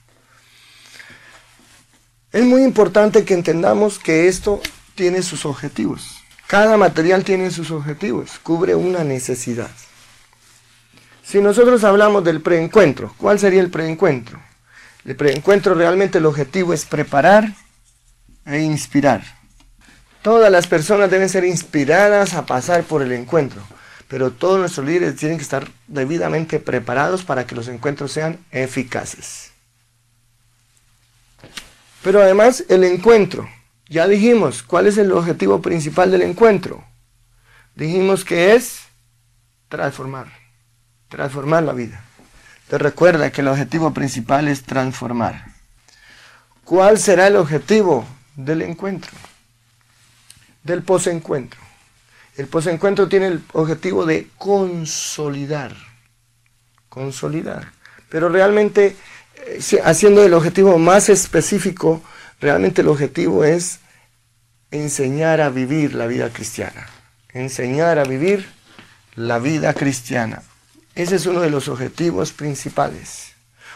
Es 2.36 2.44
muy 2.44 2.64
importante 2.64 3.24
que 3.24 3.34
entendamos 3.34 3.98
que 3.98 4.28
esto 4.28 4.60
tiene 4.94 5.24
sus 5.24 5.46
objetivos. 5.46 6.18
Cada 6.48 6.76
material 6.76 7.24
tiene 7.24 7.50
sus 7.50 7.72
objetivos, 7.72 8.40
cubre 8.44 8.76
una 8.76 9.06
necesidad. 9.06 9.70
Si 11.24 11.40
nosotros 11.40 11.86
hablamos 11.86 12.26
del 12.26 12.42
preencuentro, 12.42 13.16
¿cuál 13.18 13.40
sería 13.40 13.62
el 13.62 13.72
preencuentro? 13.72 14.38
El 15.06 15.16
preencuentro 15.16 15.76
realmente 15.76 16.18
el 16.18 16.26
objetivo 16.26 16.74
es 16.74 16.84
preparar 16.84 17.54
e 18.46 18.60
inspirar. 18.60 19.24
Todas 20.22 20.52
las 20.52 20.68
personas 20.68 21.10
deben 21.10 21.30
ser 21.30 21.46
inspiradas 21.46 22.34
a 22.34 22.46
pasar 22.46 22.84
por 22.84 23.02
el 23.02 23.14
encuentro, 23.14 23.62
pero 24.10 24.32
todos 24.32 24.60
nuestros 24.60 24.86
líderes 24.86 25.16
tienen 25.16 25.38
que 25.38 25.44
estar 25.44 25.70
debidamente 25.88 26.60
preparados 26.60 27.24
para 27.24 27.48
que 27.48 27.56
los 27.56 27.70
encuentros 27.70 28.12
sean 28.12 28.40
eficaces. 28.52 29.55
Pero 32.06 32.22
además 32.22 32.64
el 32.70 32.84
encuentro, 32.84 33.50
ya 33.90 34.08
dijimos, 34.08 34.62
¿cuál 34.62 34.86
es 34.86 34.96
el 35.00 35.12
objetivo 35.12 35.60
principal 35.60 36.12
del 36.12 36.22
encuentro? 36.22 36.84
Dijimos 37.74 38.24
que 38.24 38.54
es 38.54 38.82
transformar, 39.70 40.28
transformar 41.10 41.64
la 41.64 41.74
vida. 41.74 42.04
Te 42.70 42.78
recuerda 42.78 43.32
que 43.32 43.42
el 43.42 43.48
objetivo 43.48 43.92
principal 43.92 44.48
es 44.48 44.62
transformar. 44.62 45.48
¿Cuál 46.64 47.00
será 47.00 47.26
el 47.26 47.38
objetivo 47.38 48.06
del 48.36 48.62
encuentro? 48.62 49.12
Del 50.62 50.84
posencuentro. 50.84 51.60
El 52.38 52.46
posencuentro 52.46 53.10
tiene 53.10 53.30
el 53.30 53.44
objetivo 53.54 54.06
de 54.06 54.28
consolidar. 54.38 55.76
Consolidar. 56.88 57.72
Pero 58.10 58.30
realmente 58.30 58.96
haciendo 59.84 60.24
el 60.24 60.34
objetivo 60.34 60.78
más 60.78 61.10
específico, 61.10 62.02
realmente 62.40 62.82
el 62.82 62.88
objetivo 62.88 63.44
es 63.44 63.80
enseñar 64.72 65.42
a 65.42 65.50
vivir 65.50 65.94
la 65.94 66.08
vida 66.08 66.32
cristiana. 66.32 66.88
Enseñar 67.34 68.00
a 68.00 68.04
vivir 68.04 68.46
la 69.16 69.40
vida 69.40 69.74
cristiana. 69.74 70.42
Ese 70.94 71.16
es 71.16 71.26
uno 71.26 71.42
de 71.42 71.50
los 71.50 71.68
objetivos 71.68 72.32
principales. 72.32 73.34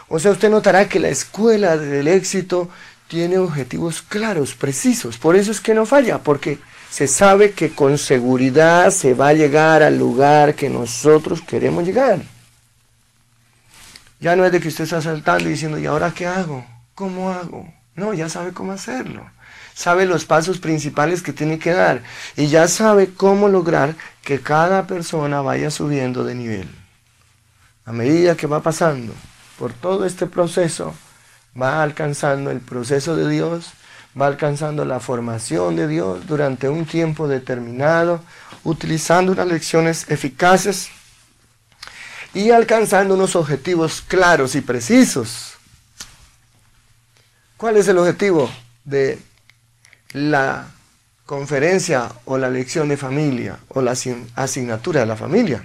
O 0.08 0.18
sea, 0.18 0.32
usted 0.32 0.50
notará 0.50 0.88
que 0.88 0.98
la 0.98 1.08
escuela 1.08 1.76
del 1.76 2.08
éxito 2.08 2.68
tiene 3.08 3.38
objetivos 3.38 4.02
claros, 4.02 4.54
precisos. 4.54 5.18
Por 5.18 5.36
eso 5.36 5.50
es 5.50 5.60
que 5.60 5.74
no 5.74 5.86
falla, 5.86 6.18
porque 6.18 6.58
se 6.90 7.06
sabe 7.06 7.52
que 7.52 7.70
con 7.70 7.98
seguridad 7.98 8.90
se 8.90 9.14
va 9.14 9.28
a 9.28 9.34
llegar 9.34 9.82
al 9.82 9.98
lugar 9.98 10.54
que 10.54 10.68
nosotros 10.68 11.40
queremos 11.42 11.84
llegar. 11.84 12.20
Ya 14.20 14.36
no 14.36 14.44
es 14.44 14.52
de 14.52 14.60
que 14.60 14.68
usted 14.68 14.84
está 14.84 15.00
saltando 15.00 15.48
y 15.48 15.52
diciendo, 15.52 15.78
¿y 15.78 15.86
ahora 15.86 16.12
qué 16.12 16.26
hago? 16.26 16.64
¿Cómo 16.94 17.30
hago? 17.30 17.72
No, 17.94 18.12
ya 18.12 18.28
sabe 18.28 18.52
cómo 18.52 18.72
hacerlo. 18.72 19.26
Sabe 19.74 20.04
los 20.04 20.26
pasos 20.26 20.58
principales 20.58 21.22
que 21.22 21.32
tiene 21.32 21.58
que 21.58 21.72
dar. 21.72 22.02
Y 22.36 22.48
ya 22.48 22.68
sabe 22.68 23.14
cómo 23.14 23.48
lograr 23.48 23.96
que 24.22 24.40
cada 24.40 24.86
persona 24.86 25.40
vaya 25.40 25.70
subiendo 25.70 26.22
de 26.24 26.34
nivel. 26.34 26.68
A 27.86 27.92
medida 27.92 28.36
que 28.36 28.46
va 28.46 28.62
pasando 28.62 29.14
por 29.58 29.72
todo 29.72 30.04
este 30.04 30.26
proceso, 30.26 30.94
va 31.60 31.82
alcanzando 31.82 32.50
el 32.50 32.60
proceso 32.60 33.16
de 33.16 33.28
Dios, 33.28 33.72
va 34.20 34.26
alcanzando 34.26 34.84
la 34.84 35.00
formación 35.00 35.76
de 35.76 35.88
Dios 35.88 36.26
durante 36.26 36.68
un 36.68 36.84
tiempo 36.84 37.26
determinado, 37.26 38.20
utilizando 38.64 39.32
unas 39.32 39.46
lecciones 39.46 40.10
eficaces 40.10 40.90
y 42.34 42.50
alcanzando 42.50 43.14
unos 43.14 43.36
objetivos 43.36 44.02
claros 44.02 44.54
y 44.54 44.60
precisos. 44.60 45.54
¿Cuál 47.56 47.76
es 47.76 47.88
el 47.88 47.98
objetivo 47.98 48.50
de 48.84 49.18
la 50.12 50.68
conferencia 51.26 52.10
o 52.24 52.38
la 52.38 52.50
lección 52.50 52.88
de 52.88 52.96
familia 52.96 53.58
o 53.68 53.82
la 53.82 53.94
asignatura 54.34 55.00
de 55.00 55.06
la 55.06 55.16
familia? 55.16 55.64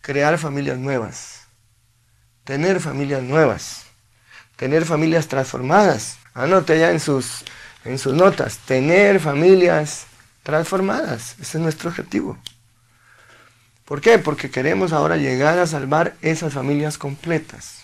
Crear 0.00 0.38
familias 0.38 0.78
nuevas, 0.78 1.40
tener 2.44 2.80
familias 2.80 3.22
nuevas, 3.22 3.84
tener 4.56 4.84
familias 4.84 5.28
transformadas. 5.28 6.18
Anote 6.34 6.78
ya 6.78 6.90
en 6.90 7.00
sus, 7.00 7.44
en 7.84 7.98
sus 7.98 8.12
notas, 8.12 8.58
tener 8.58 9.18
familias 9.20 10.06
transformadas. 10.42 11.36
Ese 11.40 11.58
es 11.58 11.62
nuestro 11.62 11.90
objetivo. 11.90 12.38
¿Por 13.84 14.00
qué? 14.00 14.18
Porque 14.18 14.50
queremos 14.50 14.92
ahora 14.92 15.16
llegar 15.16 15.58
a 15.58 15.66
salvar 15.66 16.14
esas 16.22 16.54
familias 16.54 16.96
completas. 16.96 17.82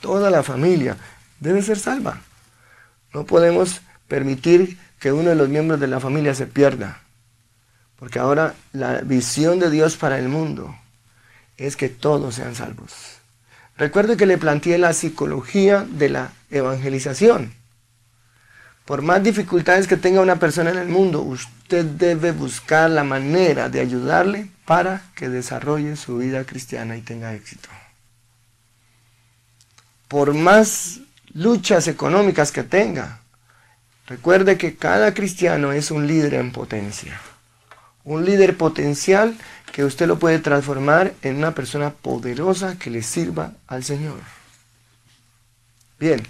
Toda 0.00 0.30
la 0.30 0.42
familia 0.42 0.96
debe 1.40 1.62
ser 1.62 1.78
salva. 1.78 2.20
No 3.12 3.24
podemos 3.24 3.82
permitir 4.08 4.78
que 4.98 5.12
uno 5.12 5.30
de 5.30 5.34
los 5.34 5.48
miembros 5.48 5.78
de 5.78 5.88
la 5.88 6.00
familia 6.00 6.34
se 6.34 6.46
pierda. 6.46 7.02
Porque 7.98 8.18
ahora 8.18 8.54
la 8.72 9.02
visión 9.02 9.58
de 9.58 9.70
Dios 9.70 9.96
para 9.96 10.18
el 10.18 10.28
mundo 10.28 10.74
es 11.56 11.76
que 11.76 11.88
todos 11.88 12.36
sean 12.36 12.54
salvos. 12.54 12.92
Recuerde 13.76 14.16
que 14.16 14.26
le 14.26 14.38
planteé 14.38 14.78
la 14.78 14.92
psicología 14.92 15.86
de 15.88 16.08
la 16.08 16.32
evangelización. 16.50 17.52
Por 18.84 19.02
más 19.02 19.22
dificultades 19.22 19.86
que 19.86 19.96
tenga 19.96 20.20
una 20.20 20.36
persona 20.36 20.70
en 20.70 20.78
el 20.78 20.88
mundo, 20.88 21.22
usted 21.72 21.86
debe 21.86 22.32
buscar 22.32 22.90
la 22.90 23.02
manera 23.02 23.70
de 23.70 23.80
ayudarle 23.80 24.50
para 24.66 25.10
que 25.14 25.30
desarrolle 25.30 25.96
su 25.96 26.18
vida 26.18 26.44
cristiana 26.44 26.98
y 26.98 27.00
tenga 27.00 27.32
éxito. 27.32 27.70
Por 30.06 30.34
más 30.34 31.00
luchas 31.32 31.88
económicas 31.88 32.52
que 32.52 32.62
tenga, 32.62 33.20
recuerde 34.06 34.58
que 34.58 34.76
cada 34.76 35.14
cristiano 35.14 35.72
es 35.72 35.90
un 35.90 36.06
líder 36.06 36.34
en 36.34 36.52
potencia. 36.52 37.18
Un 38.04 38.26
líder 38.26 38.58
potencial 38.58 39.34
que 39.72 39.84
usted 39.84 40.06
lo 40.06 40.18
puede 40.18 40.40
transformar 40.40 41.14
en 41.22 41.36
una 41.36 41.54
persona 41.54 41.88
poderosa 41.88 42.78
que 42.78 42.90
le 42.90 43.02
sirva 43.02 43.54
al 43.66 43.82
Señor. 43.82 44.18
Bien. 45.98 46.22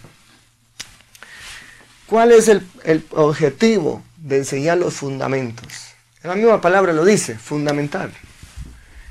¿Cuál 2.06 2.30
es 2.30 2.46
el, 2.46 2.64
el 2.84 3.04
objetivo 3.10 4.04
de 4.22 4.38
enseñar 4.38 4.78
los 4.78 4.94
fundamentos? 4.94 5.94
La 6.22 6.34
misma 6.34 6.60
palabra 6.60 6.92
lo 6.92 7.04
dice, 7.04 7.36
fundamental. 7.36 8.12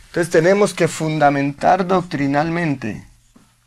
Entonces 0.07 0.31
tenemos 0.31 0.73
que 0.73 0.87
fundamentar 0.87 1.85
doctrinalmente, 1.85 3.05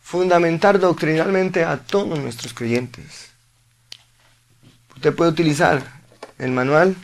fundamentar 0.00 0.78
doctrinalmente 0.78 1.64
a 1.64 1.78
todos 1.78 2.18
nuestros 2.18 2.54
creyentes. 2.54 3.30
Usted 4.94 5.14
puede 5.14 5.30
utilizar 5.30 5.82
el 6.38 6.50
manual 6.52 6.96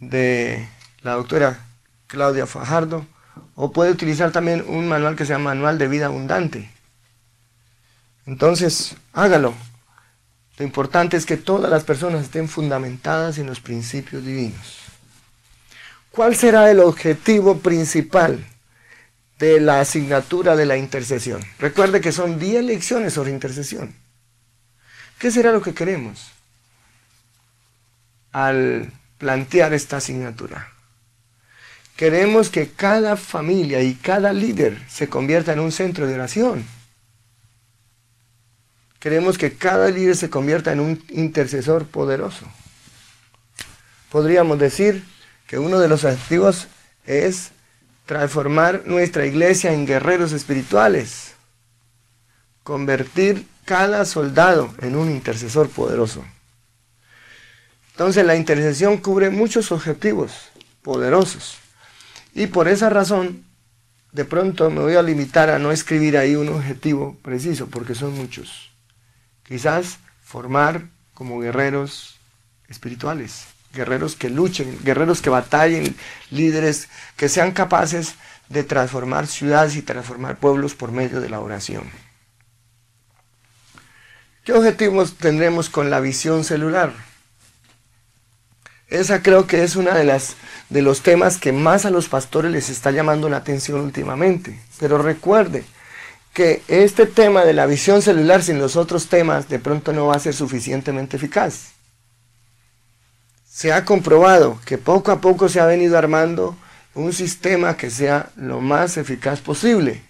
de 0.00 0.68
la 1.02 1.12
doctora 1.12 1.58
Claudia 2.06 2.46
Fajardo 2.46 3.06
o 3.54 3.72
puede 3.72 3.90
utilizar 3.90 4.32
también 4.32 4.64
un 4.66 4.88
manual 4.88 5.16
que 5.16 5.24
se 5.24 5.32
llama 5.32 5.54
Manual 5.54 5.78
de 5.78 5.88
Vida 5.88 6.06
Abundante. 6.06 6.70
Entonces, 8.26 8.96
hágalo. 9.12 9.54
Lo 10.58 10.64
importante 10.64 11.16
es 11.16 11.26
que 11.26 11.36
todas 11.36 11.70
las 11.70 11.84
personas 11.84 12.22
estén 12.22 12.48
fundamentadas 12.48 13.38
en 13.38 13.46
los 13.46 13.60
principios 13.60 14.24
divinos. 14.24 14.78
¿Cuál 16.10 16.36
será 16.36 16.70
el 16.70 16.78
objetivo 16.78 17.58
principal 17.58 18.44
de 19.38 19.60
la 19.60 19.80
asignatura 19.80 20.54
de 20.54 20.64
la 20.64 20.76
intercesión? 20.76 21.42
Recuerde 21.58 22.00
que 22.00 22.12
son 22.12 22.38
10 22.38 22.64
lecciones 22.64 23.14
sobre 23.14 23.32
intercesión. 23.32 23.94
¿Qué 25.18 25.32
será 25.32 25.50
lo 25.50 25.60
que 25.60 25.74
queremos 25.74 26.30
al 28.30 28.92
plantear 29.18 29.74
esta 29.74 29.96
asignatura? 29.96 30.70
Queremos 31.96 32.48
que 32.48 32.70
cada 32.70 33.16
familia 33.16 33.82
y 33.82 33.94
cada 33.94 34.32
líder 34.32 34.80
se 34.88 35.08
convierta 35.08 35.52
en 35.52 35.60
un 35.60 35.72
centro 35.72 36.06
de 36.06 36.14
oración. 36.14 36.64
Queremos 39.04 39.36
que 39.36 39.52
cada 39.52 39.90
líder 39.90 40.16
se 40.16 40.30
convierta 40.30 40.72
en 40.72 40.80
un 40.80 41.04
intercesor 41.10 41.84
poderoso. 41.84 42.46
Podríamos 44.10 44.58
decir 44.58 45.04
que 45.46 45.58
uno 45.58 45.78
de 45.78 45.88
los 45.88 46.04
objetivos 46.04 46.68
es 47.04 47.50
transformar 48.06 48.84
nuestra 48.86 49.26
iglesia 49.26 49.74
en 49.74 49.84
guerreros 49.84 50.32
espirituales, 50.32 51.34
convertir 52.62 53.46
cada 53.66 54.06
soldado 54.06 54.74
en 54.80 54.96
un 54.96 55.10
intercesor 55.10 55.68
poderoso. 55.68 56.24
Entonces 57.90 58.24
la 58.24 58.36
intercesión 58.36 58.96
cubre 58.96 59.28
muchos 59.28 59.70
objetivos 59.70 60.48
poderosos. 60.80 61.58
Y 62.34 62.46
por 62.46 62.68
esa 62.68 62.88
razón, 62.88 63.44
de 64.12 64.24
pronto 64.24 64.70
me 64.70 64.80
voy 64.80 64.94
a 64.94 65.02
limitar 65.02 65.50
a 65.50 65.58
no 65.58 65.72
escribir 65.72 66.16
ahí 66.16 66.36
un 66.36 66.48
objetivo 66.48 67.18
preciso, 67.22 67.66
porque 67.66 67.94
son 67.94 68.14
muchos. 68.14 68.73
Quizás 69.44 69.98
formar 70.22 70.88
como 71.14 71.38
guerreros 71.38 72.18
espirituales 72.68 73.54
guerreros 73.74 74.16
que 74.16 74.30
luchen, 74.30 74.78
guerreros 74.82 75.20
que 75.20 75.30
batallen, 75.30 75.94
líderes 76.30 76.88
que 77.16 77.28
sean 77.28 77.52
capaces 77.52 78.14
de 78.48 78.62
transformar 78.62 79.26
ciudades 79.26 79.76
y 79.76 79.82
transformar 79.82 80.38
pueblos 80.38 80.74
por 80.74 80.92
medio 80.92 81.20
de 81.20 81.28
la 81.28 81.40
oración. 81.40 81.84
¿Qué 84.44 84.52
objetivos 84.52 85.14
tendremos 85.14 85.70
con 85.70 85.90
la 85.90 86.00
visión 86.00 86.44
celular? 86.44 86.92
Esa 88.88 89.22
creo 89.22 89.46
que 89.46 89.64
es 89.64 89.76
una 89.76 89.94
de 89.94 90.04
las 90.04 90.36
de 90.68 90.82
los 90.82 91.02
temas 91.02 91.38
que 91.38 91.52
más 91.52 91.84
a 91.84 91.90
los 91.90 92.08
pastores 92.08 92.50
les 92.50 92.68
está 92.68 92.90
llamando 92.90 93.28
la 93.28 93.38
atención 93.38 93.80
últimamente. 93.80 94.60
Pero 94.78 94.98
recuerde 94.98 95.64
que 96.34 96.62
este 96.66 97.06
tema 97.06 97.44
de 97.44 97.52
la 97.52 97.64
visión 97.64 98.02
celular 98.02 98.42
sin 98.42 98.58
los 98.58 98.74
otros 98.74 99.06
temas 99.06 99.48
de 99.48 99.60
pronto 99.60 99.92
no 99.92 100.08
va 100.08 100.16
a 100.16 100.18
ser 100.18 100.34
suficientemente 100.34 101.16
eficaz. 101.16 101.70
Se 103.48 103.72
ha 103.72 103.84
comprobado 103.84 104.58
que 104.66 104.76
poco 104.76 105.12
a 105.12 105.20
poco 105.20 105.48
se 105.48 105.60
ha 105.60 105.66
venido 105.66 105.96
armando 105.96 106.56
un 106.94 107.12
sistema 107.12 107.76
que 107.76 107.88
sea 107.88 108.30
lo 108.34 108.60
más 108.60 108.96
eficaz 108.96 109.40
posible. 109.40 110.02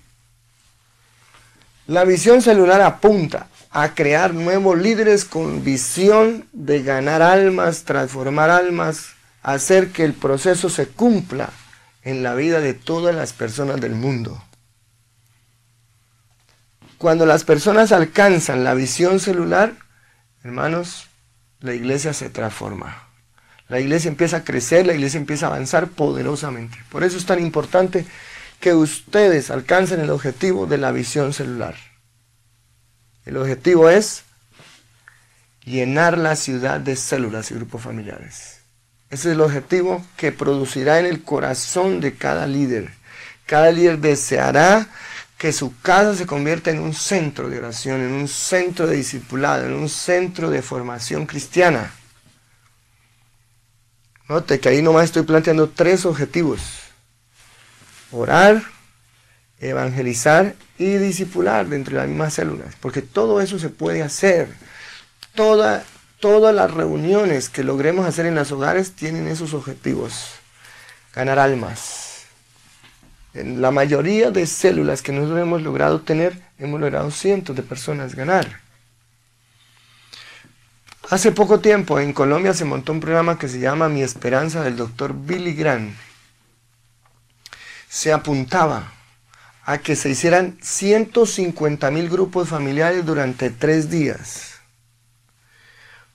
La 1.87 2.05
visión 2.05 2.41
celular 2.41 2.81
apunta 2.81 3.49
a 3.71 3.95
crear 3.95 4.33
nuevos 4.33 4.79
líderes 4.79 5.27
con 5.27 5.63
visión 5.63 6.49
de 6.53 6.83
ganar 6.83 7.21
almas, 7.21 7.85
transformar 7.85 8.49
almas, 8.49 9.09
hacer 9.43 9.91
que 9.91 10.05
el 10.05 10.15
proceso 10.15 10.71
se 10.71 10.87
cumpla 10.87 11.51
en 12.03 12.23
la 12.23 12.35
vida 12.35 12.61
de 12.61 12.73
todas 12.73 13.15
las 13.15 13.35
personas 13.35 13.79
del 13.79 13.95
mundo. 13.95 14.43
Cuando 17.05 17.27
las 17.27 17.45
personas 17.45 17.93
alcanzan 17.93 18.65
la 18.65 18.73
visión 18.73 19.21
celular, 19.21 19.75
hermanos, 20.43 21.09
la 21.61 21.75
iglesia 21.75 22.15
se 22.15 22.31
transforma. 22.31 23.09
La 23.69 23.79
iglesia 23.79 24.09
empieza 24.09 24.39
a 24.39 24.45
crecer, 24.45 24.87
la 24.87 24.95
iglesia 24.95 25.19
empieza 25.19 25.45
a 25.45 25.49
avanzar 25.51 25.89
poderosamente. 25.89 26.79
Por 26.89 27.05
eso 27.05 27.19
es 27.19 27.27
tan 27.27 27.41
importante 27.41 28.07
que 28.59 28.73
ustedes 28.73 29.51
alcancen 29.51 30.01
el 30.01 30.09
objetivo 30.09 30.65
de 30.65 30.79
la 30.79 30.93
visión 30.93 31.35
celular. 31.35 31.75
El 33.27 33.37
objetivo 33.37 33.91
es 33.91 34.23
llenar 35.63 36.17
la 36.17 36.37
ciudad 36.37 36.81
de 36.81 36.97
células 36.97 37.51
y 37.51 37.55
grupos 37.57 37.83
familiares. 37.83 38.61
Ese 39.11 39.29
es 39.29 39.35
el 39.35 39.43
objetivo 39.43 40.03
que 40.17 40.33
producirá 40.33 41.01
en 41.01 41.05
el 41.05 41.23
corazón 41.23 42.01
de 42.01 42.15
cada 42.15 42.47
líder. 42.47 42.93
Cada 43.45 43.71
líder 43.73 43.99
deseará 43.99 44.89
que 45.45 45.53
su 45.53 45.79
casa 45.83 46.15
se 46.17 46.25
convierta 46.25 46.71
en 46.71 46.81
un 46.81 46.95
centro 46.95 47.51
de 47.51 47.59
oración, 47.59 48.01
en 48.01 48.13
un 48.13 48.29
centro 48.29 48.87
de 48.87 48.97
discipulado, 48.97 49.67
en 49.67 49.75
un 49.75 49.91
centro 49.91 50.49
de 50.49 50.63
formación 50.63 51.27
cristiana. 51.27 51.93
Note 54.27 54.59
que 54.59 54.71
ahí 54.71 54.81
nomás 54.81 55.05
estoy 55.05 55.25
planteando 55.25 55.69
tres 55.69 56.07
objetivos. 56.07 56.63
Orar, 58.11 58.63
evangelizar 59.59 60.55
y 60.79 60.95
discipular 60.95 61.69
dentro 61.69 61.93
de 61.93 62.01
las 62.01 62.09
mismas 62.09 62.33
células. 62.33 62.75
Porque 62.81 63.03
todo 63.03 63.43
eso 63.43 63.59
se 63.59 63.69
puede 63.69 64.03
hacer. 64.03 64.49
todas 65.35 65.85
las 66.55 66.71
reuniones 66.71 67.51
que 67.51 67.65
logremos 67.65 68.07
hacer 68.07 68.25
en 68.25 68.35
los 68.35 68.51
hogares 68.51 68.93
tienen 68.93 69.29
esos 69.29 69.53
objetivos. 69.53 70.37
Ganar 71.15 71.39
almas 71.39 72.04
en 73.35 73.61
la 73.61 73.73
mayoría 73.73 74.31
de 74.31 74.47
células 74.47 75.03
que 75.03 75.13
nosotros 75.13 75.41
hemos 75.41 75.63
logrado 75.63 76.01
tener, 76.01 76.41
hemos 76.59 76.81
logrado 76.81 77.11
cientos 77.11 77.55
de 77.57 77.63
personas 77.63 78.15
ganar. 78.15 78.61
Hace 81.11 81.33
poco 81.33 81.61
tiempo 81.61 81.99
en 82.01 82.13
Colombia 82.13 82.55
se 82.55 82.65
montó 82.65 82.93
un 82.93 83.01
programa 83.01 83.39
que 83.39 83.49
se 83.49 83.59
llama 83.59 83.89
Mi 83.89 84.03
Esperanza 84.03 84.63
del 84.63 84.77
doctor 84.77 85.13
Billy 85.15 85.53
Grant. 85.53 85.95
Se 87.89 88.13
apuntaba 88.13 88.93
a 89.65 89.79
que 89.79 89.97
se 89.97 90.11
hicieran 90.11 90.57
150 90.63 91.91
mil 91.91 92.09
grupos 92.09 92.49
familiares 92.49 93.05
durante 93.05 93.51
tres 93.51 93.91
días. 93.91 94.55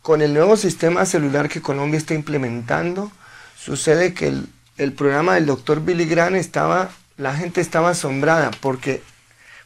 Con 0.02 0.22
el 0.22 0.34
nuevo 0.34 0.56
sistema 0.56 1.06
celular 1.06 1.50
que 1.50 1.62
Colombia 1.62 1.98
está 1.98 2.14
implementando, 2.14 3.12
sucede 3.58 4.14
que 4.14 4.28
el, 4.28 4.48
el 4.78 4.94
programa 4.94 5.36
del 5.36 5.46
doctor 5.46 5.84
Billy 5.84 6.06
Grant 6.06 6.36
estaba 6.36 6.90
la 7.20 7.36
gente 7.36 7.60
estaba 7.60 7.90
asombrada 7.90 8.50
porque 8.62 9.04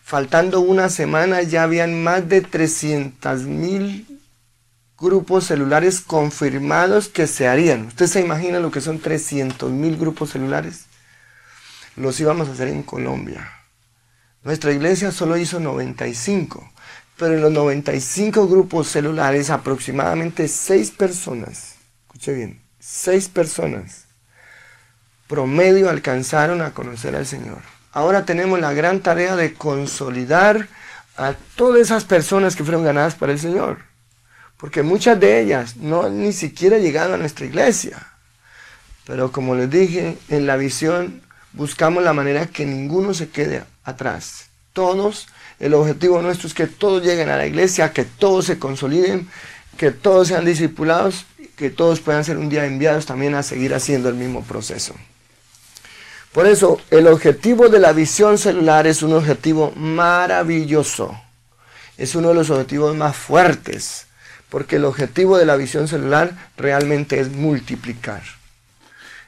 faltando 0.03 0.59
una 0.59 0.89
semana 0.89 1.43
ya 1.43 1.63
habían 1.63 2.03
más 2.03 2.27
de 2.27 2.41
300 2.41 3.43
mil 3.43 4.19
grupos 4.97 5.45
celulares 5.45 6.01
confirmados 6.01 7.09
que 7.09 7.27
se 7.27 7.47
harían. 7.47 7.85
¿Usted 7.85 8.07
se 8.07 8.21
imagina 8.21 8.59
lo 8.59 8.71
que 8.71 8.81
son 8.81 8.99
300 8.99 9.71
mil 9.71 9.97
grupos 9.97 10.31
celulares? 10.31 10.85
Los 11.95 12.19
íbamos 12.19 12.49
a 12.49 12.53
hacer 12.53 12.69
en 12.69 12.81
Colombia. 12.81 13.47
Nuestra 14.41 14.71
iglesia 14.71 15.11
solo 15.11 15.37
hizo 15.37 15.59
95, 15.59 16.71
pero 17.17 17.35
en 17.35 17.41
los 17.41 17.51
95 17.51 18.47
grupos 18.47 18.87
celulares 18.87 19.51
aproximadamente 19.51 20.47
6 20.47 20.89
personas, 20.91 21.75
escuche 22.07 22.33
bien, 22.33 22.63
6 22.79 23.29
personas 23.29 24.02
promedio 25.33 25.89
alcanzaron 25.89 26.61
a 26.61 26.75
conocer 26.75 27.15
al 27.15 27.25
Señor. 27.25 27.57
Ahora 27.91 28.23
tenemos 28.23 28.59
la 28.59 28.71
gran 28.71 28.99
tarea 28.99 29.35
de 29.35 29.55
consolidar 29.55 30.67
a 31.17 31.33
todas 31.55 31.81
esas 31.81 32.03
personas 32.03 32.55
que 32.55 32.63
fueron 32.63 32.83
ganadas 32.83 33.15
para 33.15 33.31
el 33.31 33.39
Señor. 33.39 33.79
Porque 34.57 34.83
muchas 34.83 35.19
de 35.19 35.41
ellas 35.41 35.77
no 35.77 36.03
han 36.03 36.21
ni 36.21 36.33
siquiera 36.33 36.77
llegado 36.77 37.15
a 37.15 37.17
nuestra 37.17 37.47
iglesia. 37.47 37.97
Pero 39.07 39.31
como 39.31 39.55
les 39.55 39.71
dije, 39.71 40.19
en 40.29 40.45
la 40.45 40.55
visión 40.55 41.23
buscamos 41.53 42.03
la 42.03 42.13
manera 42.13 42.45
que 42.45 42.67
ninguno 42.67 43.15
se 43.15 43.29
quede 43.29 43.63
atrás. 43.83 44.49
Todos, 44.71 45.29
el 45.59 45.73
objetivo 45.73 46.21
nuestro 46.21 46.47
es 46.47 46.53
que 46.53 46.67
todos 46.67 47.01
lleguen 47.01 47.29
a 47.29 47.37
la 47.37 47.47
iglesia, 47.47 47.91
que 47.91 48.05
todos 48.05 48.45
se 48.45 48.59
consoliden, 48.59 49.27
que 49.77 49.89
todos 49.89 50.27
sean 50.27 50.45
discipulados, 50.45 51.25
que 51.55 51.71
todos 51.71 52.01
puedan 52.01 52.23
ser 52.23 52.37
un 52.37 52.49
día 52.49 52.67
enviados 52.67 53.07
también 53.07 53.33
a 53.33 53.41
seguir 53.41 53.73
haciendo 53.73 54.09
el 54.09 54.15
mismo 54.15 54.43
proceso. 54.43 54.93
Por 56.33 56.47
eso, 56.47 56.81
el 56.89 57.05
objetivo 57.05 57.69
de 57.69 57.77
la 57.77 57.93
visión 57.93 58.39
celular 58.39 58.87
es 58.87 59.03
un 59.03 59.13
objetivo 59.13 59.71
maravilloso. 59.75 61.15
Es 61.95 62.15
uno 62.15 62.29
de 62.29 62.33
los 62.33 62.49
objetivos 62.49 62.95
más 62.95 63.15
fuertes, 63.15 64.07
porque 64.49 64.77
el 64.77 64.85
objetivo 64.85 65.37
de 65.37 65.45
la 65.45 65.55
visión 65.55 65.87
celular 65.87 66.35
realmente 66.57 67.19
es 67.19 67.29
multiplicar. 67.29 68.23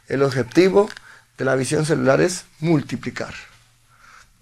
El 0.07 0.23
objetivo 0.23 0.89
de 1.37 1.45
la 1.45 1.55
visión 1.55 1.85
celular 1.85 2.21
es 2.21 2.45
multiplicar. 2.59 3.35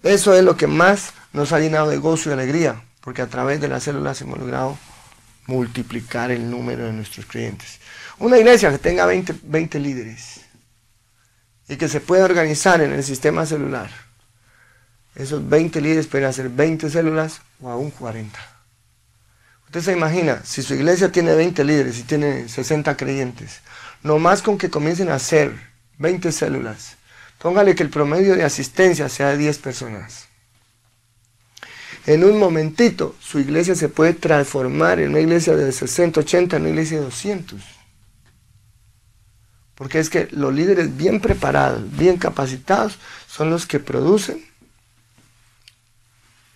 Eso 0.02 0.32
es 0.32 0.42
lo 0.42 0.56
que 0.56 0.66
más 0.66 1.12
nos 1.34 1.52
ha 1.52 1.60
llenado 1.60 1.90
de 1.90 1.98
gozo 1.98 2.30
y 2.30 2.32
alegría, 2.32 2.82
porque 3.02 3.20
a 3.20 3.26
través 3.26 3.60
de 3.60 3.68
las 3.68 3.82
células 3.82 4.22
hemos 4.22 4.38
logrado 4.38 4.78
multiplicar 5.46 6.30
el 6.30 6.50
número 6.50 6.86
de 6.86 6.94
nuestros 6.94 7.26
creyentes. 7.26 7.78
Una 8.18 8.38
iglesia 8.38 8.70
que 8.70 8.78
tenga 8.78 9.04
20, 9.04 9.34
20 9.42 9.78
líderes 9.80 10.43
y 11.68 11.76
que 11.76 11.88
se 11.88 12.00
puede 12.00 12.22
organizar 12.22 12.80
en 12.80 12.92
el 12.92 13.02
sistema 13.02 13.46
celular. 13.46 13.90
Esos 15.14 15.48
20 15.48 15.80
líderes 15.80 16.06
pueden 16.06 16.28
hacer 16.28 16.48
20 16.48 16.90
células 16.90 17.40
o 17.60 17.70
aún 17.70 17.90
40. 17.90 18.38
Usted 19.66 19.80
se 19.80 19.92
imagina, 19.92 20.42
si 20.44 20.62
su 20.62 20.74
iglesia 20.74 21.10
tiene 21.10 21.34
20 21.34 21.64
líderes 21.64 21.98
y 21.98 22.02
tiene 22.02 22.48
60 22.48 22.96
creyentes, 22.96 23.60
no 24.02 24.18
más 24.18 24.42
con 24.42 24.58
que 24.58 24.70
comiencen 24.70 25.08
a 25.08 25.14
hacer 25.14 25.52
20 25.98 26.30
células, 26.32 26.96
póngale 27.38 27.74
que 27.74 27.82
el 27.82 27.90
promedio 27.90 28.36
de 28.36 28.44
asistencia 28.44 29.08
sea 29.08 29.30
de 29.30 29.38
10 29.38 29.58
personas. 29.58 30.26
En 32.06 32.22
un 32.22 32.38
momentito, 32.38 33.16
su 33.20 33.38
iglesia 33.38 33.74
se 33.74 33.88
puede 33.88 34.12
transformar 34.12 35.00
en 35.00 35.10
una 35.10 35.20
iglesia 35.20 35.56
de 35.56 35.72
60, 35.72 36.20
80, 36.20 36.56
en 36.56 36.62
una 36.62 36.70
iglesia 36.70 36.98
de 36.98 37.04
200. 37.04 37.73
Porque 39.74 39.98
es 39.98 40.08
que 40.08 40.28
los 40.30 40.54
líderes 40.54 40.96
bien 40.96 41.20
preparados, 41.20 41.96
bien 41.96 42.16
capacitados, 42.16 42.98
son 43.26 43.50
los 43.50 43.66
que 43.66 43.80
producen 43.80 44.44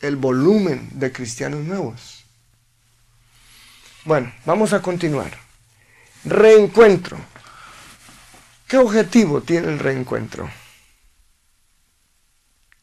el 0.00 0.16
volumen 0.16 0.88
de 0.92 1.12
cristianos 1.12 1.64
nuevos. 1.64 2.24
Bueno, 4.04 4.32
vamos 4.46 4.72
a 4.72 4.80
continuar. 4.80 5.36
Reencuentro. 6.24 7.18
¿Qué 8.68 8.76
objetivo 8.76 9.40
tiene 9.40 9.68
el 9.68 9.78
reencuentro? 9.78 10.48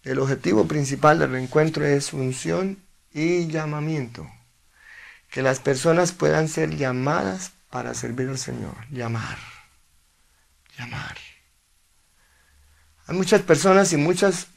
El 0.04 0.19
objetivo 0.19 0.67
principal 0.67 1.19
del 1.19 1.32
reencuentro 1.32 1.86
es 1.86 2.10
función 2.10 2.84
y 3.13 3.48
llamamiento. 3.48 4.30
Que 5.30 5.41
las 5.41 5.60
personas 5.60 6.12
puedan 6.12 6.50
ser 6.50 6.76
llamadas 6.76 7.54
para 7.69 7.93
servir 7.93 8.30
al 8.30 8.38
Señor. 8.38 8.76
Llamar 8.91 9.55
llamar. 10.77 11.15
Hay 13.07 13.15
muchas 13.15 13.41
personas 13.41 13.93
y 13.93 13.97
muchas, 13.97 14.47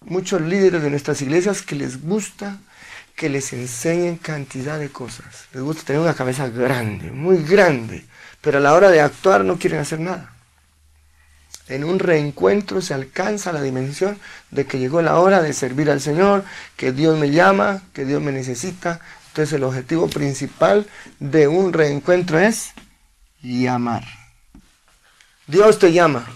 muchos 0.00 0.40
líderes 0.40 0.82
de 0.82 0.90
nuestras 0.90 1.22
iglesias 1.22 1.62
que 1.62 1.76
les 1.76 2.02
gusta 2.02 2.58
que 3.14 3.28
les 3.28 3.52
enseñen 3.52 4.16
cantidad 4.16 4.78
de 4.78 4.90
cosas. 4.90 5.46
Les 5.52 5.62
gusta 5.62 5.84
tener 5.84 6.02
una 6.02 6.14
cabeza 6.14 6.48
grande, 6.48 7.10
muy 7.12 7.44
grande, 7.44 8.04
pero 8.40 8.58
a 8.58 8.60
la 8.60 8.74
hora 8.74 8.90
de 8.90 9.00
actuar 9.00 9.44
no 9.44 9.56
quieren 9.56 9.80
hacer 9.80 10.00
nada. 10.00 10.32
En 11.68 11.84
un 11.84 11.98
reencuentro 11.98 12.82
se 12.82 12.92
alcanza 12.92 13.52
la 13.52 13.62
dimensión 13.62 14.18
de 14.50 14.66
que 14.66 14.78
llegó 14.78 15.00
la 15.00 15.18
hora 15.18 15.40
de 15.40 15.52
servir 15.52 15.90
al 15.90 16.00
Señor, 16.00 16.44
que 16.76 16.92
Dios 16.92 17.18
me 17.18 17.30
llama, 17.30 17.82
que 17.92 18.04
Dios 18.04 18.20
me 18.20 18.32
necesita. 18.32 19.00
Entonces 19.28 19.54
el 19.54 19.64
objetivo 19.64 20.08
principal 20.08 20.86
de 21.20 21.48
un 21.48 21.72
reencuentro 21.72 22.38
es 22.38 22.72
llamar 23.40 24.23
Dios 25.46 25.78
te 25.78 25.92
llama. 25.92 26.26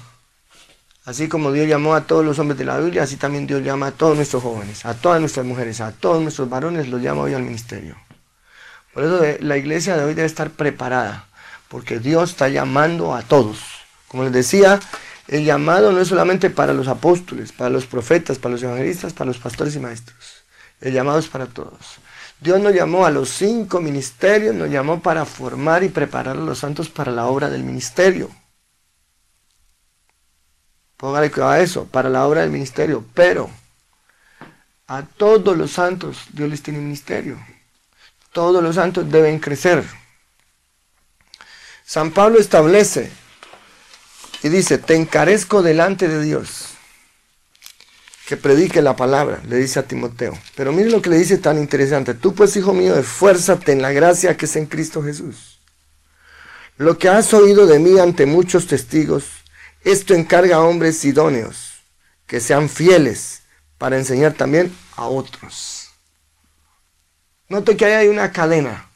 Así 1.06 1.28
como 1.28 1.50
Dios 1.50 1.66
llamó 1.66 1.94
a 1.94 2.02
todos 2.02 2.22
los 2.22 2.38
hombres 2.38 2.58
de 2.58 2.66
la 2.66 2.78
Biblia, 2.78 3.04
así 3.04 3.16
también 3.16 3.46
Dios 3.46 3.62
llama 3.62 3.86
a 3.86 3.92
todos 3.92 4.14
nuestros 4.14 4.42
jóvenes, 4.42 4.84
a 4.84 4.92
todas 4.92 5.18
nuestras 5.18 5.46
mujeres, 5.46 5.80
a 5.80 5.92
todos 5.92 6.20
nuestros 6.20 6.50
varones, 6.50 6.88
los 6.88 7.00
llama 7.00 7.22
hoy 7.22 7.32
al 7.32 7.42
ministerio. 7.42 7.96
Por 8.92 9.04
eso 9.04 9.24
la 9.40 9.56
iglesia 9.56 9.96
de 9.96 10.04
hoy 10.04 10.12
debe 10.12 10.26
estar 10.26 10.50
preparada, 10.50 11.26
porque 11.68 12.00
Dios 12.00 12.30
está 12.30 12.50
llamando 12.50 13.14
a 13.14 13.22
todos. 13.22 13.60
Como 14.08 14.24
les 14.24 14.32
decía, 14.32 14.78
el 15.26 15.46
llamado 15.46 15.90
no 15.90 16.00
es 16.00 16.08
solamente 16.08 16.50
para 16.50 16.74
los 16.74 16.88
apóstoles, 16.88 17.52
para 17.52 17.70
los 17.70 17.86
profetas, 17.86 18.38
para 18.38 18.52
los 18.52 18.62
evangelistas, 18.62 19.14
para 19.14 19.28
los 19.28 19.38
pastores 19.38 19.74
y 19.74 19.78
maestros. 19.78 20.44
El 20.82 20.92
llamado 20.92 21.18
es 21.18 21.28
para 21.28 21.46
todos. 21.46 21.96
Dios 22.40 22.60
nos 22.60 22.74
llamó 22.74 23.06
a 23.06 23.10
los 23.10 23.30
cinco 23.30 23.80
ministerios, 23.80 24.54
nos 24.54 24.68
llamó 24.68 25.00
para 25.00 25.24
formar 25.24 25.82
y 25.82 25.88
preparar 25.88 26.36
a 26.36 26.40
los 26.40 26.58
santos 26.58 26.90
para 26.90 27.10
la 27.10 27.24
obra 27.24 27.48
del 27.48 27.64
ministerio. 27.64 28.28
Póngale 30.98 31.30
cuidado 31.30 31.52
a 31.52 31.60
eso, 31.60 31.86
para 31.86 32.10
la 32.10 32.26
obra 32.26 32.42
del 32.42 32.50
ministerio. 32.50 33.04
Pero 33.14 33.48
a 34.88 35.02
todos 35.02 35.56
los 35.56 35.70
santos 35.70 36.24
Dios 36.32 36.50
les 36.50 36.62
tiene 36.62 36.80
ministerio. 36.80 37.38
Todos 38.32 38.62
los 38.62 38.74
santos 38.74 39.10
deben 39.10 39.38
crecer. 39.38 39.84
San 41.84 42.10
Pablo 42.10 42.38
establece 42.38 43.10
y 44.42 44.48
dice, 44.50 44.76
te 44.76 44.94
encarezco 44.94 45.62
delante 45.62 46.08
de 46.08 46.22
Dios 46.22 46.74
que 48.26 48.36
predique 48.36 48.82
la 48.82 48.94
palabra, 48.94 49.40
le 49.48 49.56
dice 49.56 49.78
a 49.78 49.84
Timoteo. 49.84 50.38
Pero 50.54 50.70
mire 50.70 50.90
lo 50.90 51.00
que 51.00 51.08
le 51.08 51.16
dice 51.16 51.38
tan 51.38 51.56
interesante. 51.56 52.12
Tú 52.12 52.34
pues, 52.34 52.54
hijo 52.56 52.74
mío, 52.74 52.94
esfuérzate 52.98 53.72
en 53.72 53.80
la 53.80 53.90
gracia 53.90 54.36
que 54.36 54.44
es 54.44 54.54
en 54.56 54.66
Cristo 54.66 55.02
Jesús. 55.02 55.60
Lo 56.76 56.98
que 56.98 57.08
has 57.08 57.32
oído 57.32 57.66
de 57.66 57.78
mí 57.78 57.98
ante 57.98 58.26
muchos 58.26 58.66
testigos, 58.66 59.24
esto 59.90 60.14
encarga 60.14 60.56
a 60.56 60.62
hombres 60.62 61.04
idóneos, 61.04 61.80
que 62.26 62.40
sean 62.40 62.68
fieles 62.68 63.42
para 63.78 63.96
enseñar 63.96 64.34
también 64.34 64.74
a 64.96 65.06
otros. 65.06 65.88
Note 67.48 67.76
que 67.76 67.86
ahí 67.86 67.92
hay 67.92 68.08
una 68.08 68.30
cadena. 68.30 68.90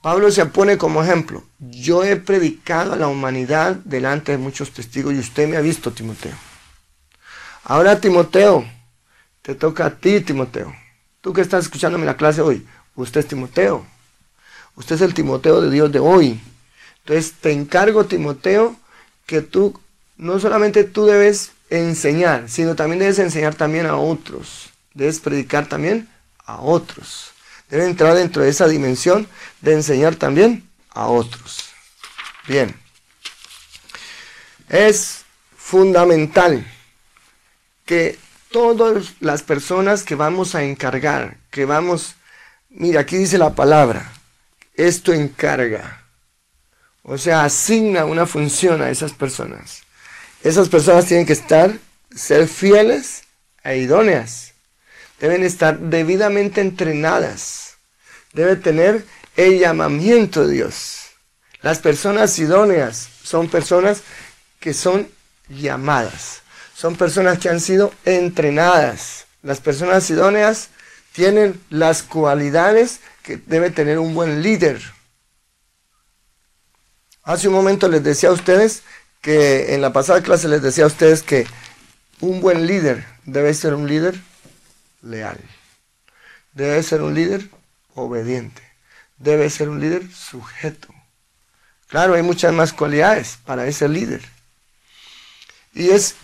Pablo 0.00 0.30
se 0.30 0.46
pone 0.46 0.78
como 0.78 1.02
ejemplo. 1.02 1.44
Yo 1.58 2.04
he 2.04 2.16
predicado 2.16 2.92
a 2.92 2.96
la 2.96 3.08
humanidad 3.08 3.76
delante 3.76 4.32
de 4.32 4.38
muchos 4.38 4.72
testigos 4.72 5.14
y 5.14 5.18
usted 5.18 5.48
me 5.48 5.56
ha 5.56 5.60
visto, 5.60 5.92
Timoteo. 5.92 6.34
Ahora, 7.64 8.00
Timoteo, 8.00 8.64
te 9.42 9.54
toca 9.56 9.86
a 9.86 9.98
ti, 9.98 10.20
Timoteo. 10.20 10.72
Tú 11.20 11.32
que 11.32 11.40
estás 11.40 11.64
escuchándome 11.64 12.06
la 12.06 12.16
clase 12.16 12.40
hoy, 12.40 12.66
usted 12.94 13.20
es 13.20 13.28
Timoteo. 13.28 13.84
Usted 14.76 14.96
es 14.96 15.02
el 15.02 15.14
Timoteo 15.14 15.60
de 15.60 15.70
Dios 15.70 15.90
de 15.90 15.98
hoy. 15.98 16.40
Entonces, 16.98 17.32
te 17.40 17.52
encargo, 17.52 18.06
Timoteo, 18.06 18.76
que 19.32 19.40
tú, 19.40 19.80
no 20.18 20.38
solamente 20.38 20.84
tú 20.84 21.06
debes 21.06 21.52
enseñar, 21.70 22.50
sino 22.50 22.76
también 22.76 22.98
debes 22.98 23.18
enseñar 23.18 23.54
también 23.54 23.86
a 23.86 23.96
otros. 23.96 24.68
Debes 24.92 25.20
predicar 25.20 25.70
también 25.70 26.06
a 26.44 26.60
otros. 26.60 27.30
Debe 27.70 27.86
entrar 27.86 28.14
dentro 28.14 28.42
de 28.42 28.50
esa 28.50 28.68
dimensión 28.68 29.26
de 29.62 29.72
enseñar 29.72 30.16
también 30.16 30.68
a 30.90 31.06
otros. 31.06 31.64
Bien. 32.46 32.76
Es 34.68 35.22
fundamental 35.56 36.66
que 37.86 38.18
todas 38.50 39.14
las 39.20 39.42
personas 39.42 40.02
que 40.02 40.14
vamos 40.14 40.54
a 40.54 40.62
encargar, 40.62 41.38
que 41.50 41.64
vamos, 41.64 42.16
mira, 42.68 43.00
aquí 43.00 43.16
dice 43.16 43.38
la 43.38 43.54
palabra, 43.54 44.12
esto 44.74 45.14
encarga. 45.14 46.01
O 47.02 47.18
sea, 47.18 47.44
asigna 47.44 48.04
una 48.04 48.26
función 48.26 48.82
a 48.82 48.90
esas 48.90 49.12
personas. 49.12 49.82
Esas 50.42 50.68
personas 50.68 51.06
tienen 51.06 51.26
que 51.26 51.32
estar, 51.32 51.72
ser 52.14 52.48
fieles 52.48 53.24
e 53.64 53.78
idóneas. 53.78 54.52
Deben 55.20 55.44
estar 55.44 55.78
debidamente 55.78 56.60
entrenadas. 56.60 57.74
Debe 58.32 58.56
tener 58.56 59.04
el 59.36 59.58
llamamiento 59.58 60.46
de 60.46 60.54
Dios. 60.54 60.98
Las 61.60 61.78
personas 61.78 62.38
idóneas 62.38 63.08
son 63.22 63.48
personas 63.48 64.02
que 64.58 64.74
son 64.74 65.08
llamadas 65.48 66.42
son 66.82 66.96
personas 66.96 67.38
que 67.38 67.48
han 67.48 67.60
sido 67.60 67.92
entrenadas. 68.04 69.26
Las 69.44 69.60
personas 69.60 70.10
idóneas 70.10 70.68
tienen 71.12 71.60
las 71.70 72.02
cualidades 72.02 72.98
que 73.22 73.36
debe 73.36 73.70
tener 73.70 74.00
un 74.00 74.14
buen 74.14 74.42
líder. 74.42 74.82
Hace 77.24 77.48
un 77.48 77.54
momento 77.54 77.88
les 77.88 78.02
decía 78.02 78.30
a 78.30 78.32
ustedes 78.32 78.82
que 79.20 79.74
en 79.74 79.80
la 79.80 79.92
pasada 79.92 80.22
clase 80.22 80.48
les 80.48 80.60
decía 80.60 80.84
a 80.84 80.88
ustedes 80.88 81.22
que 81.22 81.46
un 82.20 82.40
buen 82.40 82.66
líder 82.66 83.04
debe 83.24 83.54
ser 83.54 83.74
un 83.74 83.86
líder 83.86 84.20
leal. 85.02 85.38
Debe 86.52 86.82
ser 86.82 87.02
un 87.02 87.14
líder 87.14 87.48
obediente. 87.94 88.62
Debe 89.18 89.50
ser 89.50 89.68
un 89.68 89.80
líder 89.80 90.10
sujeto. 90.12 90.88
Claro, 91.86 92.14
hay 92.14 92.22
muchas 92.22 92.52
más 92.52 92.72
cualidades 92.72 93.38
para 93.44 93.66
ese 93.66 93.88
líder. 93.88 94.22
Y 95.74 95.90
es 95.90 96.16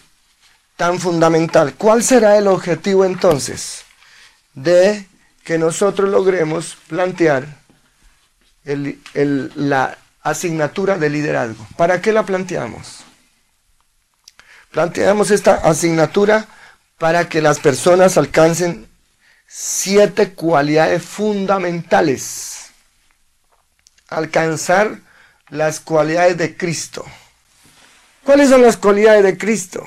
tan 0.76 0.98
fundamental. 0.98 1.74
¿Cuál 1.74 2.02
será 2.02 2.36
el 2.38 2.48
objetivo 2.48 3.04
entonces 3.04 3.84
de 4.54 5.06
que 5.44 5.58
nosotros 5.58 6.10
logremos 6.10 6.76
plantear 6.88 7.46
la 8.64 9.96
asignatura 10.30 10.98
de 10.98 11.10
liderazgo? 11.10 11.66
¿Para 11.76 12.00
qué 12.00 12.12
la 12.12 12.24
planteamos? 12.24 13.04
Planteamos 14.70 15.30
esta 15.30 15.54
asignatura 15.54 16.46
para 16.98 17.28
que 17.28 17.40
las 17.40 17.58
personas 17.60 18.16
alcancen 18.18 18.88
siete 19.46 20.34
cualidades 20.34 21.02
fundamentales. 21.02 22.70
Alcanzar 24.08 25.00
las 25.48 25.80
cualidades 25.80 26.36
de 26.36 26.56
Cristo. 26.56 27.04
¿Cuáles 28.24 28.50
son 28.50 28.62
las 28.62 28.76
cualidades 28.76 29.22
de 29.22 29.38
Cristo? 29.38 29.86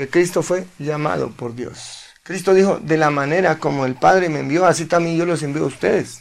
que 0.00 0.08
Cristo 0.08 0.42
fue 0.42 0.66
llamado 0.78 1.30
por 1.30 1.54
Dios. 1.54 2.04
Cristo 2.22 2.54
dijo, 2.54 2.78
de 2.80 2.96
la 2.96 3.10
manera 3.10 3.58
como 3.58 3.86
el 3.86 3.96
Padre 3.96 4.28
me 4.28 4.40
envió, 4.40 4.64
así 4.64 4.86
también 4.86 5.16
yo 5.16 5.26
los 5.26 5.42
envío 5.42 5.64
a 5.64 5.66
ustedes. 5.66 6.20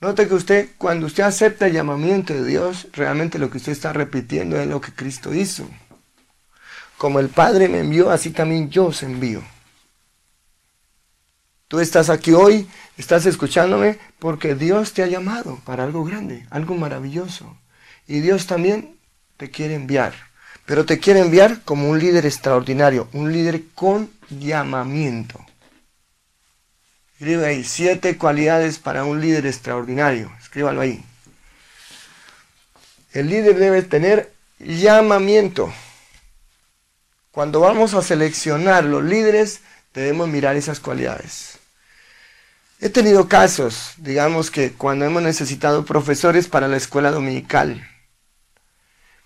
Note 0.00 0.28
que 0.28 0.34
usted, 0.34 0.68
cuando 0.78 1.06
usted 1.06 1.24
acepta 1.24 1.66
el 1.66 1.74
llamamiento 1.74 2.32
de 2.32 2.44
Dios, 2.44 2.88
realmente 2.92 3.38
lo 3.38 3.50
que 3.50 3.58
usted 3.58 3.72
está 3.72 3.92
repitiendo 3.92 4.58
es 4.58 4.66
lo 4.66 4.80
que 4.80 4.92
Cristo 4.92 5.34
hizo. 5.34 5.68
Como 6.96 7.20
el 7.20 7.28
Padre 7.28 7.68
me 7.68 7.80
envió, 7.80 8.10
así 8.10 8.30
también 8.30 8.70
yo 8.70 8.86
os 8.86 9.02
envío. 9.02 9.42
Tú 11.68 11.80
estás 11.80 12.10
aquí 12.10 12.32
hoy, 12.32 12.68
estás 12.96 13.26
escuchándome, 13.26 13.98
porque 14.18 14.54
Dios 14.54 14.92
te 14.92 15.02
ha 15.02 15.06
llamado 15.06 15.60
para 15.64 15.84
algo 15.84 16.04
grande, 16.04 16.46
algo 16.50 16.74
maravilloso. 16.76 17.56
Y 18.06 18.20
Dios 18.20 18.46
también 18.46 18.96
te 19.36 19.50
quiere 19.50 19.74
enviar 19.74 20.30
pero 20.70 20.86
te 20.86 21.00
quiere 21.00 21.18
enviar 21.18 21.62
como 21.64 21.90
un 21.90 21.98
líder 21.98 22.26
extraordinario, 22.26 23.08
un 23.12 23.32
líder 23.32 23.64
con 23.74 24.08
llamamiento. 24.28 25.44
Escribe 27.20 27.46
ahí, 27.46 27.64
siete 27.64 28.16
cualidades 28.16 28.78
para 28.78 29.04
un 29.04 29.20
líder 29.20 29.44
extraordinario. 29.44 30.32
Escríbalo 30.40 30.80
ahí. 30.80 31.04
El 33.12 33.28
líder 33.28 33.58
debe 33.58 33.82
tener 33.82 34.32
llamamiento. 34.58 35.70
Cuando 37.30 37.60
vamos 37.60 37.92
a 37.92 38.00
seleccionar 38.00 38.84
los 38.84 39.04
líderes, 39.04 39.60
debemos 39.92 40.30
mirar 40.30 40.56
esas 40.56 40.80
cualidades. 40.80 41.58
He 42.80 42.88
tenido 42.88 43.28
casos, 43.28 43.92
digamos 43.98 44.50
que 44.50 44.72
cuando 44.72 45.04
hemos 45.04 45.22
necesitado 45.22 45.84
profesores 45.84 46.48
para 46.48 46.68
la 46.68 46.78
escuela 46.78 47.10
dominical, 47.10 47.86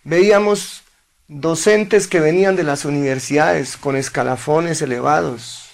veíamos 0.02 0.82
docentes 1.28 2.08
que 2.08 2.18
venían 2.18 2.56
de 2.56 2.64
las 2.64 2.84
universidades 2.84 3.76
con 3.76 3.94
escalafones 3.94 4.82
elevados, 4.82 5.73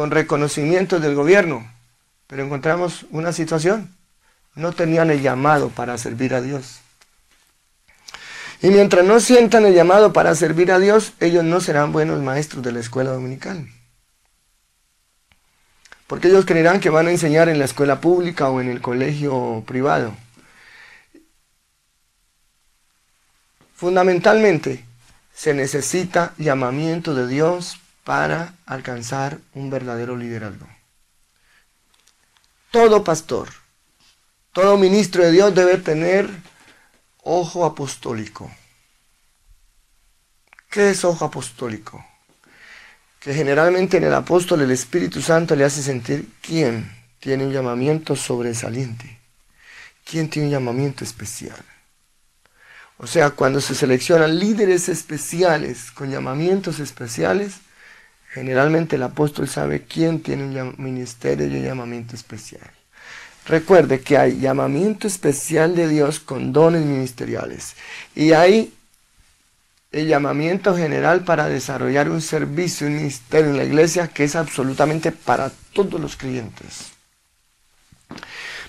con 0.00 0.10
reconocimientos 0.10 1.02
del 1.02 1.14
gobierno, 1.14 1.70
pero 2.26 2.42
encontramos 2.42 3.04
una 3.10 3.34
situación, 3.34 3.94
no 4.54 4.72
tenían 4.72 5.10
el 5.10 5.20
llamado 5.20 5.68
para 5.68 5.98
servir 5.98 6.32
a 6.32 6.40
Dios. 6.40 6.80
Y 8.62 8.68
mientras 8.68 9.04
no 9.04 9.20
sientan 9.20 9.66
el 9.66 9.74
llamado 9.74 10.14
para 10.14 10.34
servir 10.34 10.72
a 10.72 10.78
Dios, 10.78 11.12
ellos 11.20 11.44
no 11.44 11.60
serán 11.60 11.92
buenos 11.92 12.22
maestros 12.22 12.64
de 12.64 12.72
la 12.72 12.80
escuela 12.80 13.10
dominical. 13.10 13.68
Porque 16.06 16.28
ellos 16.28 16.46
creerán 16.46 16.80
que 16.80 16.88
van 16.88 17.06
a 17.06 17.10
enseñar 17.10 17.50
en 17.50 17.58
la 17.58 17.66
escuela 17.66 18.00
pública 18.00 18.48
o 18.48 18.62
en 18.62 18.70
el 18.70 18.80
colegio 18.80 19.62
privado. 19.66 20.16
Fundamentalmente, 23.74 24.82
se 25.34 25.52
necesita 25.52 26.32
llamamiento 26.38 27.14
de 27.14 27.26
Dios 27.26 27.76
para 28.10 28.56
alcanzar 28.66 29.38
un 29.54 29.70
verdadero 29.70 30.16
liderazgo. 30.16 30.66
Todo 32.72 33.04
pastor, 33.04 33.48
Todo 34.50 34.76
ministro 34.76 35.22
de 35.22 35.30
Dios 35.30 35.54
debe 35.54 35.76
tener 35.76 36.28
ojo 37.22 37.64
apostólico. 37.64 38.50
¿Qué 40.68 40.90
es 40.90 41.04
ojo 41.04 41.24
apostólico? 41.24 42.04
Que 43.20 43.32
generalmente 43.32 43.98
en 43.98 44.02
el 44.02 44.14
apóstol 44.14 44.62
el 44.62 44.72
Espíritu 44.72 45.22
Santo 45.22 45.54
le 45.54 45.62
hace 45.62 45.80
sentir 45.80 46.28
quién 46.42 46.90
tiene 47.20 47.46
un 47.46 47.52
llamamiento 47.52 48.16
sobresaliente, 48.16 49.20
quién 50.04 50.28
tiene 50.28 50.48
un 50.48 50.54
llamamiento 50.54 51.04
especial. 51.04 51.62
O 52.98 53.06
sea, 53.06 53.30
cuando 53.30 53.60
se 53.60 53.76
seleccionan 53.76 54.36
líderes 54.36 54.88
especiales 54.88 55.92
con 55.92 56.10
llamamientos 56.10 56.80
especiales, 56.80 57.60
generalmente 58.30 58.96
el 58.96 59.02
apóstol 59.02 59.48
sabe 59.48 59.82
quién 59.82 60.20
tiene 60.20 60.44
un 60.44 60.74
ministerio 60.78 61.46
y 61.46 61.56
un 61.56 61.64
llamamiento 61.64 62.14
especial. 62.14 62.70
Recuerde 63.46 64.00
que 64.00 64.16
hay 64.16 64.38
llamamiento 64.38 65.06
especial 65.06 65.74
de 65.74 65.88
Dios 65.88 66.20
con 66.20 66.52
dones 66.52 66.84
ministeriales 66.84 67.74
y 68.14 68.32
hay 68.32 68.72
el 69.92 70.06
llamamiento 70.06 70.76
general 70.76 71.24
para 71.24 71.48
desarrollar 71.48 72.10
un 72.10 72.22
servicio, 72.22 72.86
un 72.86 72.96
ministerio 72.96 73.50
en 73.50 73.56
la 73.56 73.64
iglesia 73.64 74.08
que 74.08 74.22
es 74.22 74.36
absolutamente 74.36 75.10
para 75.10 75.50
todos 75.72 76.00
los 76.00 76.16
creyentes. 76.16 76.92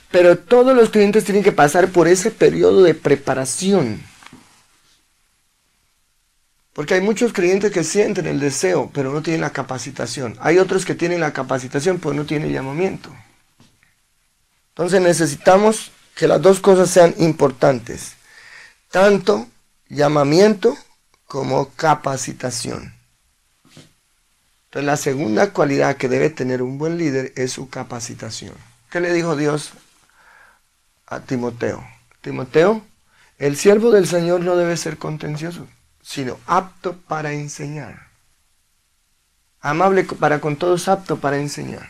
Pero 0.09 0.37
todos 0.37 0.75
los 0.75 0.89
creyentes 0.89 1.23
tienen 1.23 1.43
que 1.43 1.51
pasar 1.51 1.89
por 1.89 2.07
ese 2.07 2.31
periodo 2.31 2.81
de 2.81 2.95
preparación. 2.95 4.01
Porque 6.73 6.93
hay 6.93 7.01
muchos 7.01 7.33
creyentes 7.33 7.71
que 7.71 7.83
sienten 7.83 8.27
el 8.27 8.39
deseo, 8.39 8.89
pero 8.93 9.11
no 9.11 9.21
tienen 9.21 9.41
la 9.41 9.51
capacitación. 9.51 10.37
Hay 10.39 10.57
otros 10.57 10.85
que 10.85 10.95
tienen 10.95 11.19
la 11.19 11.33
capacitación, 11.33 11.99
pero 11.99 12.13
no 12.13 12.25
tienen 12.25 12.51
llamamiento. 12.51 13.09
Entonces 14.69 15.01
necesitamos 15.01 15.91
que 16.15 16.27
las 16.27 16.41
dos 16.41 16.59
cosas 16.59 16.89
sean 16.89 17.13
importantes. 17.17 18.13
Tanto 18.89 19.47
llamamiento 19.89 20.77
como 21.25 21.69
capacitación. 21.71 22.93
Entonces 24.65 24.85
la 24.85 24.95
segunda 24.95 25.51
cualidad 25.51 25.97
que 25.97 26.07
debe 26.07 26.29
tener 26.29 26.61
un 26.61 26.77
buen 26.77 26.97
líder 26.97 27.33
es 27.35 27.51
su 27.51 27.69
capacitación. 27.69 28.53
¿Qué 28.89 29.01
le 29.01 29.11
dijo 29.13 29.35
Dios 29.35 29.71
a 31.07 31.19
Timoteo? 31.19 31.85
Timoteo, 32.21 32.81
el 33.37 33.57
siervo 33.57 33.91
del 33.91 34.07
Señor 34.07 34.41
no 34.41 34.55
debe 34.55 34.77
ser 34.77 34.97
contencioso, 34.97 35.67
sino 36.01 36.39
apto 36.47 36.97
para 36.97 37.33
enseñar. 37.33 38.07
Amable 39.61 40.03
para 40.03 40.41
con 40.41 40.55
todos, 40.55 40.87
apto 40.87 41.19
para 41.19 41.37
enseñar. 41.37 41.89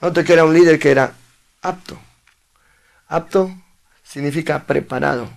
Note 0.00 0.24
que 0.24 0.32
era 0.32 0.44
un 0.44 0.54
líder 0.54 0.78
que 0.78 0.90
era 0.90 1.12
apto. 1.62 1.98
Apto 3.08 3.52
significa 4.04 4.64
preparado, 4.64 5.28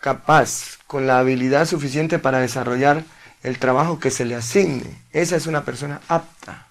capaz, 0.00 0.78
con 0.86 1.06
la 1.06 1.18
habilidad 1.18 1.66
suficiente 1.66 2.18
para 2.18 2.38
desarrollar 2.38 3.04
el 3.42 3.58
trabajo 3.58 4.00
que 4.00 4.10
se 4.10 4.24
le 4.24 4.34
asigne. 4.34 5.02
Esa 5.12 5.36
es 5.36 5.46
una 5.46 5.64
persona 5.64 6.00
apta. 6.08 6.66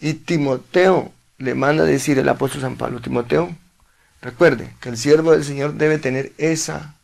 Y 0.00 0.14
Timoteo 0.14 1.12
le 1.38 1.54
manda 1.54 1.84
decir 1.84 2.18
el 2.18 2.28
apóstol 2.28 2.60
San 2.60 2.76
Pablo, 2.76 3.00
Timoteo, 3.00 3.54
recuerde 4.20 4.74
que 4.80 4.90
el 4.90 4.98
siervo 4.98 5.32
del 5.32 5.44
Señor 5.44 5.74
debe 5.74 5.98
tener 5.98 6.32
esa 6.38 6.94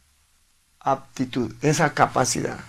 aptitud, 0.84 1.52
esa 1.62 1.92
capacidad. 1.92 2.60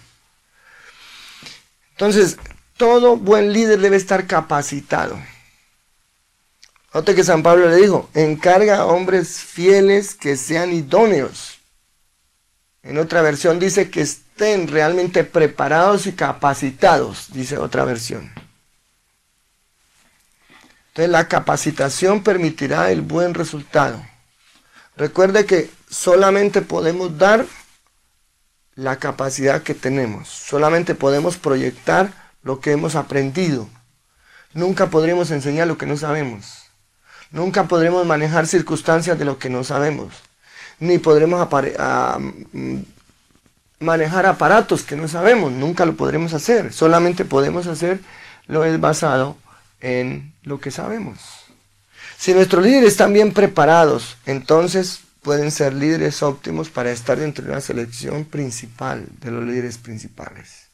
Entonces, 1.91 2.37
todo 2.77 3.17
buen 3.17 3.53
líder 3.53 3.79
debe 3.79 3.97
estar 3.97 4.25
capacitado. 4.25 5.17
Note 6.93 7.13
que 7.13 7.23
San 7.23 7.43
Pablo 7.43 7.69
le 7.69 7.75
dijo, 7.75 8.09
encarga 8.13 8.77
a 8.77 8.85
hombres 8.85 9.37
fieles 9.39 10.15
que 10.15 10.37
sean 10.37 10.73
idóneos 10.73 11.55
en 12.85 12.99
otra 12.99 13.23
versión 13.23 13.59
dice 13.59 13.89
que 13.89 14.01
estén 14.01 14.67
realmente 14.67 15.23
preparados 15.23 16.05
y 16.05 16.13
capacitados, 16.13 17.33
dice 17.33 17.57
otra 17.57 17.83
versión. 17.83 18.31
Entonces 20.89 21.09
la 21.09 21.27
capacitación 21.27 22.23
permitirá 22.23 22.91
el 22.91 23.01
buen 23.01 23.33
resultado. 23.33 24.05
Recuerde 24.95 25.47
que 25.47 25.71
solamente 25.89 26.61
podemos 26.61 27.17
dar 27.17 27.45
la 28.75 28.97
capacidad 28.97 29.63
que 29.63 29.73
tenemos, 29.73 30.29
solamente 30.29 30.95
podemos 30.95 31.37
proyectar 31.37 32.11
lo 32.43 32.59
que 32.59 32.71
hemos 32.71 32.95
aprendido. 32.95 33.67
Nunca 34.53 34.89
podremos 34.89 35.31
enseñar 35.31 35.67
lo 35.67 35.77
que 35.77 35.85
no 35.85 35.97
sabemos. 35.97 36.63
Nunca 37.31 37.65
podremos 37.65 38.05
manejar 38.05 38.47
circunstancias 38.47 39.17
de 39.17 39.25
lo 39.25 39.37
que 39.39 39.49
no 39.49 39.63
sabemos 39.63 40.13
ni 40.79 40.97
podremos 40.97 41.47
mm, 42.51 42.77
manejar 43.79 44.25
aparatos 44.25 44.83
que 44.83 44.95
no 44.95 45.07
sabemos, 45.07 45.51
nunca 45.51 45.85
lo 45.85 45.95
podremos 45.95 46.33
hacer, 46.33 46.73
solamente 46.73 47.25
podemos 47.25 47.67
hacer 47.67 47.99
lo 48.47 48.63
es 48.63 48.79
basado 48.79 49.37
en 49.81 50.33
lo 50.43 50.59
que 50.59 50.71
sabemos. 50.71 51.19
Si 52.17 52.33
nuestros 52.33 52.63
líderes 52.63 52.91
están 52.91 53.13
bien 53.13 53.33
preparados, 53.33 54.17
entonces 54.25 55.01
pueden 55.25 55.49
ser 55.49 55.73
líderes 55.73 56.21
óptimos 56.21 56.69
para 56.69 56.91
estar 56.91 57.17
dentro 57.17 57.43
de 57.43 57.49
una 57.49 57.59
selección 57.59 58.25
principal 58.25 59.07
de 59.19 59.31
los 59.31 59.43
líderes 59.43 59.79
principales. 59.79 60.67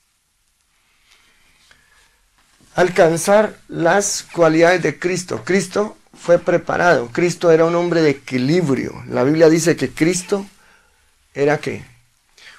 Alcanzar 2.76 3.56
las 3.70 4.24
cualidades 4.24 4.84
de 4.84 5.00
Cristo. 5.00 5.46
Cristo 5.46 5.98
fue 6.14 6.38
preparado. 6.38 7.08
Cristo 7.14 7.50
era 7.50 7.64
un 7.64 7.76
hombre 7.76 8.02
de 8.02 8.10
equilibrio. 8.10 9.02
La 9.08 9.24
Biblia 9.24 9.48
dice 9.48 9.78
que 9.78 9.92
Cristo 9.92 10.46
era 11.34 11.58
qué? 11.60 11.86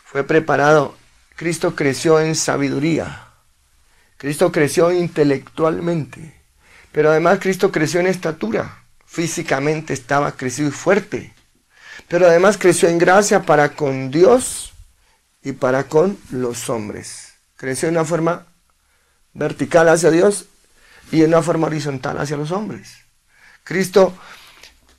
Fue 0.02 0.24
preparado. 0.24 0.96
Cristo 1.36 1.74
creció 1.74 2.20
en 2.20 2.36
sabiduría. 2.36 3.28
Cristo 4.16 4.50
creció 4.50 4.92
intelectualmente. 4.92 6.40
Pero 6.90 7.10
además 7.10 7.38
Cristo 7.38 7.70
creció 7.70 8.00
en 8.00 8.06
estatura. 8.06 8.82
Físicamente 9.04 9.92
estaba 9.92 10.32
crecido 10.32 10.70
y 10.70 10.72
fuerte. 10.72 11.34
Pero 12.12 12.26
además 12.26 12.58
creció 12.58 12.90
en 12.90 12.98
gracia 12.98 13.40
para 13.40 13.70
con 13.70 14.10
Dios 14.10 14.74
y 15.42 15.52
para 15.52 15.84
con 15.84 16.18
los 16.30 16.68
hombres. 16.68 17.32
Creció 17.56 17.88
en 17.88 17.94
una 17.94 18.04
forma 18.04 18.44
vertical 19.32 19.88
hacia 19.88 20.10
Dios 20.10 20.44
y 21.10 21.22
en 21.22 21.28
una 21.28 21.40
forma 21.40 21.68
horizontal 21.68 22.18
hacia 22.18 22.36
los 22.36 22.50
hombres. 22.50 22.98
Cristo 23.64 24.12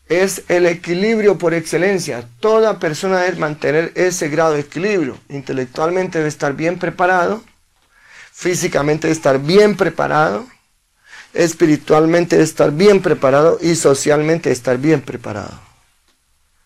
es 0.09 0.41
el 0.47 0.65
equilibrio 0.65 1.37
por 1.37 1.53
excelencia. 1.53 2.27
Toda 2.39 2.79
persona 2.79 3.19
debe 3.19 3.37
mantener 3.37 3.91
ese 3.93 4.27
grado 4.29 4.53
de 4.53 4.61
equilibrio. 4.61 5.19
Intelectualmente 5.29 6.17
debe 6.17 6.29
estar 6.29 6.55
bien 6.55 6.79
preparado, 6.79 7.43
físicamente 8.31 9.05
debe 9.05 9.15
estar 9.15 9.37
bien 9.37 9.77
preparado, 9.77 10.47
espiritualmente 11.35 12.37
debe 12.37 12.45
estar 12.45 12.71
bien 12.71 13.03
preparado 13.03 13.59
y 13.61 13.75
socialmente 13.75 14.49
debe 14.49 14.57
estar 14.57 14.79
bien 14.79 15.01
preparado. 15.01 15.72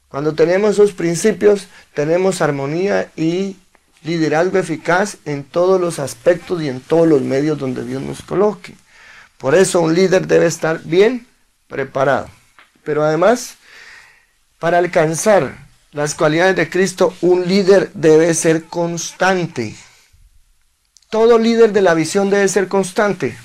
Cuando 0.10 0.34
tenemos 0.34 0.72
esos 0.72 0.94
principios, 0.94 1.68
tenemos 1.94 2.42
armonía 2.42 3.12
y 3.16 3.58
liderazgo 4.04 4.58
eficaz 4.58 5.18
en 5.26 5.44
todos 5.44 5.82
los 5.82 6.00
aspectos 6.00 6.62
y 6.62 6.70
en 6.70 6.80
todos 6.80 7.08
los 7.08 7.22
medios 7.22 7.58
donde 7.58 7.84
Dios 7.84 8.02
nos 8.02 8.22
coloque. 8.22 8.74
Por 9.38 9.54
eso 9.54 9.82
un 9.82 9.94
líder 9.94 10.28
debe 10.28 10.46
estar 10.46 10.82
bien 10.84 11.28
preparado. 11.68 12.30
Pero 12.84 13.04
además, 13.04 13.56
para 14.60 14.78
alcanzar 14.78 15.68
las 15.92 16.16
cualidades 16.16 16.56
de 16.56 16.70
Cristo, 16.70 17.14
un 17.22 17.48
líder 17.48 17.92
debe 17.94 18.34
ser 18.34 18.64
constante. 18.66 19.76
Todo 21.10 21.38
líder 21.38 21.74
de 21.74 21.82
la 21.82 21.94
visión 21.94 22.30
debe 22.30 22.48
ser 22.48 22.68
constante. 22.68 23.38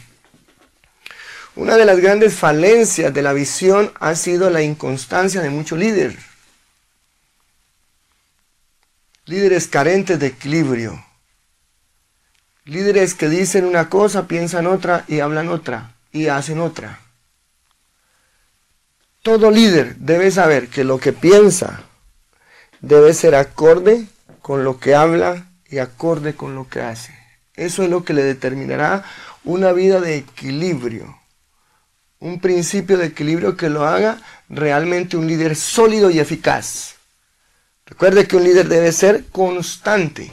Una 1.54 1.76
de 1.76 1.84
las 1.84 1.98
grandes 1.98 2.34
falencias 2.34 3.12
de 3.12 3.22
la 3.22 3.32
visión 3.32 3.92
ha 4.00 4.14
sido 4.14 4.48
la 4.48 4.62
inconstancia 4.62 5.42
de 5.42 5.50
muchos 5.50 5.78
líderes. 5.78 6.31
Líderes 9.24 9.68
carentes 9.68 10.18
de 10.18 10.26
equilibrio. 10.26 11.04
Líderes 12.64 13.14
que 13.14 13.28
dicen 13.28 13.64
una 13.64 13.88
cosa, 13.88 14.26
piensan 14.26 14.66
otra 14.66 15.04
y 15.06 15.20
hablan 15.20 15.48
otra 15.48 15.94
y 16.10 16.26
hacen 16.26 16.58
otra. 16.58 16.98
Todo 19.22 19.52
líder 19.52 19.94
debe 19.96 20.32
saber 20.32 20.66
que 20.66 20.82
lo 20.82 20.98
que 20.98 21.12
piensa 21.12 21.84
debe 22.80 23.14
ser 23.14 23.36
acorde 23.36 24.08
con 24.40 24.64
lo 24.64 24.80
que 24.80 24.96
habla 24.96 25.46
y 25.70 25.78
acorde 25.78 26.34
con 26.34 26.56
lo 26.56 26.68
que 26.68 26.80
hace. 26.80 27.16
Eso 27.54 27.84
es 27.84 27.90
lo 27.90 28.04
que 28.04 28.14
le 28.14 28.24
determinará 28.24 29.04
una 29.44 29.70
vida 29.70 30.00
de 30.00 30.16
equilibrio. 30.16 31.16
Un 32.18 32.40
principio 32.40 32.98
de 32.98 33.06
equilibrio 33.06 33.56
que 33.56 33.70
lo 33.70 33.86
haga 33.86 34.20
realmente 34.48 35.16
un 35.16 35.28
líder 35.28 35.54
sólido 35.54 36.10
y 36.10 36.18
eficaz. 36.18 36.91
Recuerde 37.86 38.26
que 38.26 38.36
un 38.36 38.44
líder 38.44 38.68
debe 38.68 38.92
ser 38.92 39.26
constante. 39.26 40.30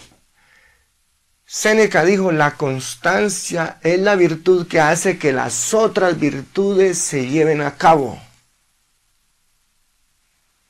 Séneca 1.45 2.05
dijo, 2.05 2.31
la 2.31 2.55
constancia 2.57 3.79
es 3.81 3.99
la 3.99 4.15
virtud 4.15 4.67
que 4.67 4.79
hace 4.79 5.17
que 5.17 5.33
las 5.33 5.73
otras 5.73 6.19
virtudes 6.19 6.99
se 6.99 7.27
lleven 7.27 7.61
a 7.61 7.75
cabo. 7.75 8.21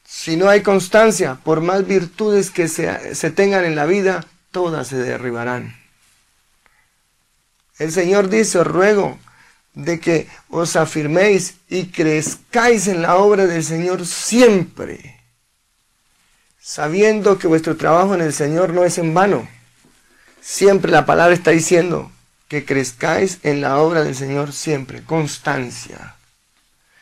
Si 0.06 0.38
no 0.38 0.48
hay 0.48 0.64
constancia, 0.64 1.36
por 1.44 1.60
más 1.60 1.86
virtudes 1.86 2.50
que 2.50 2.68
se, 2.70 3.32
tengan 3.32 3.66
en 3.66 3.76
la 3.76 3.86
vida, 3.86 4.26
todas 4.52 4.88
se 4.88 4.98
derribarán. 4.98 5.78
El 7.78 7.92
Señor 7.92 8.30
dice, 8.30 8.60
os 8.60 8.68
ruego 8.68 9.20
de 9.74 10.00
que 10.00 10.28
os 10.50 10.78
afirméis 10.78 11.56
y 11.68 11.88
crezcáis 11.88 12.88
en 12.88 13.02
la 13.02 13.18
obra 13.18 13.48
del 13.48 13.64
Señor 13.64 14.06
siempre, 14.06 15.19
sabiendo 16.70 17.40
que 17.40 17.48
vuestro 17.48 17.78
trabajo 17.78 18.14
en 18.14 18.22
el 18.22 18.32
Señor 18.32 18.74
no 18.74 18.84
es 18.84 19.00
en 19.00 19.12
vano. 19.16 19.50
Siempre 20.40 20.92
la 20.92 21.04
palabra 21.04 21.34
está 21.34 21.50
diciendo 21.50 22.12
que 22.48 22.64
crezcáis 22.64 23.40
en 23.42 23.60
la 23.62 23.78
obra 23.80 24.04
del 24.04 24.14
Señor 24.14 24.54
siempre, 24.54 25.04
constancia. 25.04 26.14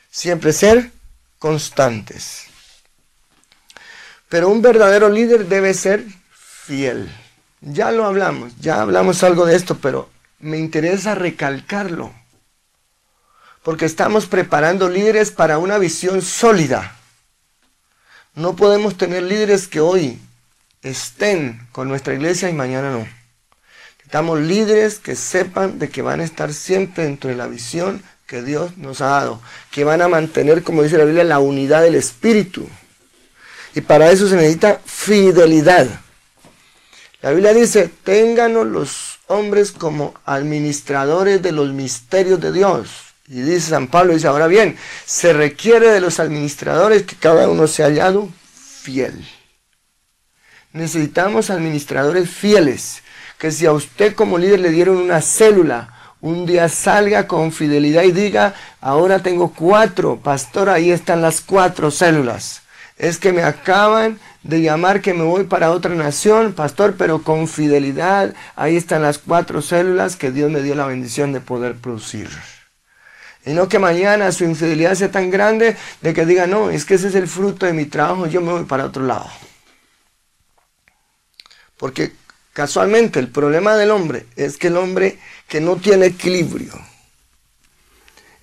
Siempre 0.10 0.54
ser 0.54 0.92
constantes. 1.38 2.46
Pero 4.30 4.48
un 4.48 4.62
verdadero 4.62 5.10
líder 5.10 5.48
debe 5.48 5.74
ser 5.74 6.06
fiel. 6.32 7.12
Ya 7.60 7.92
lo 7.92 8.06
hablamos, 8.06 8.54
ya 8.62 8.82
hablamos 8.82 9.22
algo 9.22 9.46
de 9.46 9.58
esto, 9.58 9.78
pero 9.82 10.10
me 10.40 10.58
interesa 10.58 11.14
recalcarlo. 11.14 12.14
Porque 13.64 13.84
estamos 13.84 14.28
preparando 14.28 14.88
líderes 14.88 15.32
para 15.32 15.58
una 15.58 15.78
visión 15.78 16.22
sólida. 16.22 16.97
No 18.38 18.56
podemos 18.56 18.96
tener 18.98 19.24
líderes 19.24 19.68
que 19.68 19.80
hoy 19.80 20.20
estén 20.84 21.68
con 21.72 21.88
nuestra 21.88 22.14
iglesia 22.14 22.48
y 22.48 22.54
mañana 22.54 22.92
no. 22.92 23.08
Necesitamos 23.96 24.42
líderes 24.42 25.00
que 25.00 25.16
sepan 25.16 25.80
de 25.80 25.90
que 25.90 26.04
van 26.04 26.20
a 26.20 26.24
estar 26.24 26.54
siempre 26.54 27.06
dentro 27.06 27.32
de 27.32 27.36
la 27.36 27.48
visión 27.48 28.04
que 28.28 28.44
Dios 28.44 28.78
nos 28.78 29.02
ha 29.02 29.08
dado, 29.08 29.42
que 29.72 29.84
van 29.86 30.04
a 30.04 30.08
mantener, 30.08 30.62
como 30.62 30.84
dice 30.84 31.00
la 31.00 31.06
Biblia, 31.06 31.24
la 31.24 31.40
unidad 31.40 31.82
del 31.82 31.96
Espíritu. 31.96 32.70
Y 33.74 33.82
para 33.82 34.12
eso 34.12 34.30
se 34.30 34.36
necesita 34.36 34.82
fidelidad. 34.86 35.88
La 37.24 37.32
Biblia 37.32 37.56
dice, 37.56 37.90
ténganos 38.04 38.68
los 38.68 39.18
hombres 39.26 39.72
como 39.72 40.14
administradores 40.26 41.42
de 41.42 41.54
los 41.54 41.74
misterios 41.74 42.40
de 42.40 42.52
Dios. 42.52 43.07
Y 43.28 43.42
dice 43.42 43.72
San 43.72 43.88
Pablo, 43.88 44.14
dice, 44.14 44.28
ahora 44.28 44.48
bien, 44.48 44.78
se 45.06 45.34
requiere 45.34 45.92
de 45.92 46.00
los 46.00 46.20
administradores 46.22 47.04
que 47.04 47.18
cada 47.18 47.50
uno 47.50 47.68
sea 47.68 47.88
hallado 47.88 48.30
fiel. 48.54 49.28
Necesitamos 50.72 51.50
administradores 51.50 52.30
fieles, 52.30 53.04
que 53.38 53.52
si 53.52 53.66
a 53.66 53.74
usted 53.74 54.16
como 54.16 54.38
líder 54.38 54.62
le 54.62 54.70
dieron 54.70 54.98
una 54.98 55.22
célula, 55.22 55.94
un 56.22 56.46
día 56.46 56.70
salga 56.70 57.28
con 57.28 57.52
fidelidad 57.52 58.04
y 58.04 58.12
diga, 58.12 58.54
ahora 58.80 59.20
tengo 59.20 59.54
cuatro, 59.54 60.18
pastor, 60.18 60.70
ahí 60.70 60.92
están 60.92 61.22
las 61.22 61.42
cuatro 61.42 61.92
células. 61.92 62.62
Es 62.98 63.18
que 63.18 63.34
me 63.34 63.44
acaban 63.44 64.20
de 64.44 64.62
llamar 64.62 65.02
que 65.02 65.14
me 65.14 65.24
voy 65.24 65.44
para 65.44 65.72
otra 65.72 65.94
nación, 65.94 66.54
pastor, 66.54 66.96
pero 66.98 67.22
con 67.24 67.48
fidelidad, 67.50 68.34
ahí 68.56 68.78
están 68.78 69.02
las 69.02 69.18
cuatro 69.18 69.62
células 69.62 70.16
que 70.16 70.32
Dios 70.32 70.50
me 70.50 70.62
dio 70.62 70.76
la 70.76 70.88
bendición 70.88 71.34
de 71.34 71.42
poder 71.42 71.76
producir. 71.76 72.30
Y 73.48 73.54
no 73.54 73.70
que 73.70 73.80
mañana 73.80 74.32
su 74.34 74.44
infidelidad 74.44 74.96
sea 74.96 75.10
tan 75.10 75.32
grande 75.32 75.78
de 76.02 76.14
que 76.14 76.26
diga, 76.26 76.48
no, 76.48 76.70
es 76.70 76.84
que 76.84 76.96
ese 76.96 77.08
es 77.08 77.16
el 77.16 77.30
fruto 77.30 77.66
de 77.66 77.72
mi 77.72 77.86
trabajo, 77.86 78.28
yo 78.28 78.42
me 78.42 78.52
voy 78.52 78.66
para 78.66 78.86
otro 78.86 79.06
lado. 79.06 79.28
Porque 81.78 82.12
casualmente 82.52 83.20
el 83.20 83.30
problema 83.30 83.78
del 83.78 83.92
hombre 83.92 84.26
es 84.36 84.58
que 84.58 84.68
el 84.68 84.76
hombre 84.76 85.18
que 85.48 85.62
no 85.62 85.78
tiene 85.78 86.08
equilibrio, 86.08 86.74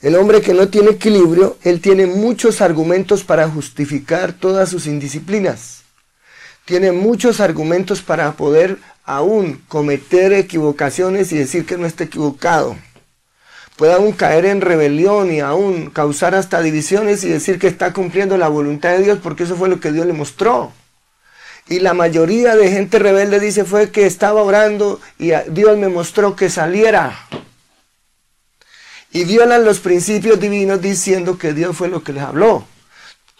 el 0.00 0.16
hombre 0.16 0.40
que 0.40 0.54
no 0.54 0.68
tiene 0.68 0.92
equilibrio, 0.92 1.58
él 1.62 1.82
tiene 1.82 2.06
muchos 2.06 2.62
argumentos 2.62 3.24
para 3.24 3.48
justificar 3.48 4.32
todas 4.32 4.70
sus 4.70 4.86
indisciplinas. 4.86 5.82
Tiene 6.64 6.92
muchos 6.92 7.40
argumentos 7.40 8.00
para 8.00 8.32
poder 8.32 8.78
aún 9.04 9.62
cometer 9.68 10.32
equivocaciones 10.32 11.30
y 11.32 11.36
decir 11.36 11.66
que 11.66 11.76
no 11.76 11.84
está 11.84 12.04
equivocado. 12.04 12.76
Puede 13.76 13.94
aún 13.94 14.12
caer 14.12 14.44
en 14.46 14.60
rebelión 14.60 15.32
y 15.32 15.40
aún 15.40 15.90
causar 15.90 16.34
hasta 16.34 16.60
divisiones 16.60 17.24
y 17.24 17.28
decir 17.28 17.58
que 17.58 17.66
está 17.66 17.92
cumpliendo 17.92 18.36
la 18.36 18.48
voluntad 18.48 18.92
de 18.92 19.02
Dios 19.02 19.18
porque 19.22 19.42
eso 19.42 19.56
fue 19.56 19.68
lo 19.68 19.80
que 19.80 19.90
Dios 19.90 20.06
le 20.06 20.12
mostró. 20.12 20.72
Y 21.68 21.80
la 21.80 21.94
mayoría 21.94 22.54
de 22.56 22.70
gente 22.70 22.98
rebelde 22.98 23.40
dice 23.40 23.64
fue 23.64 23.90
que 23.90 24.06
estaba 24.06 24.42
orando 24.42 25.00
y 25.18 25.32
Dios 25.48 25.76
me 25.76 25.88
mostró 25.88 26.36
que 26.36 26.50
saliera. 26.50 27.26
Y 29.10 29.24
violan 29.24 29.64
los 29.64 29.80
principios 29.80 30.38
divinos 30.38 30.80
diciendo 30.80 31.38
que 31.38 31.52
Dios 31.52 31.76
fue 31.76 31.88
lo 31.88 32.04
que 32.04 32.12
les 32.12 32.22
habló. 32.22 32.66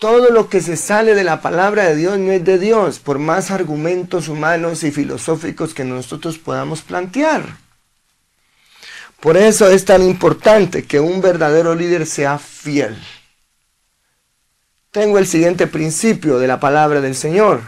Todo 0.00 0.30
lo 0.30 0.48
que 0.48 0.60
se 0.60 0.76
sale 0.76 1.14
de 1.14 1.24
la 1.24 1.42
palabra 1.42 1.84
de 1.84 1.96
Dios 1.96 2.18
no 2.18 2.32
es 2.32 2.44
de 2.44 2.58
Dios, 2.58 2.98
por 2.98 3.18
más 3.18 3.50
argumentos 3.50 4.28
humanos 4.28 4.82
y 4.82 4.90
filosóficos 4.90 5.74
que 5.74 5.84
nosotros 5.84 6.38
podamos 6.38 6.82
plantear. 6.82 7.63
Por 9.24 9.38
eso 9.38 9.70
es 9.70 9.86
tan 9.86 10.02
importante 10.02 10.84
que 10.84 11.00
un 11.00 11.22
verdadero 11.22 11.74
líder 11.74 12.04
sea 12.04 12.38
fiel. 12.38 12.94
Tengo 14.90 15.16
el 15.16 15.26
siguiente 15.26 15.66
principio 15.66 16.38
de 16.38 16.46
la 16.46 16.60
palabra 16.60 17.00
del 17.00 17.14
Señor. 17.14 17.62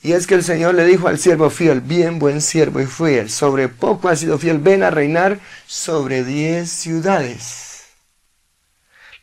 Y 0.00 0.12
es 0.12 0.28
que 0.28 0.36
el 0.36 0.44
Señor 0.44 0.76
le 0.76 0.84
dijo 0.84 1.08
al 1.08 1.18
siervo 1.18 1.50
fiel, 1.50 1.80
bien 1.80 2.20
buen 2.20 2.40
siervo 2.40 2.80
y 2.80 2.86
fiel, 2.86 3.30
sobre 3.30 3.68
poco 3.68 4.08
has 4.08 4.20
sido 4.20 4.38
fiel, 4.38 4.60
ven 4.60 4.84
a 4.84 4.90
reinar 4.90 5.40
sobre 5.66 6.22
diez 6.22 6.70
ciudades. 6.70 7.86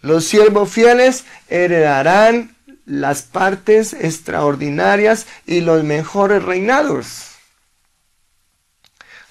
Los 0.01 0.25
siervos 0.25 0.69
fieles 0.69 1.23
heredarán 1.47 2.57
las 2.85 3.21
partes 3.21 3.93
extraordinarias 3.93 5.27
y 5.45 5.61
los 5.61 5.85
mejores 5.85 6.43
reinados. 6.43 7.29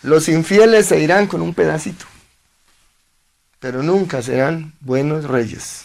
Los 0.00 0.30
infieles 0.30 0.86
se 0.86 0.98
irán 0.98 1.26
con 1.26 1.42
un 1.42 1.52
pedacito, 1.52 2.06
pero 3.62 3.80
nunca 3.84 4.20
serán 4.20 4.74
buenos 4.80 5.22
reyes. 5.22 5.84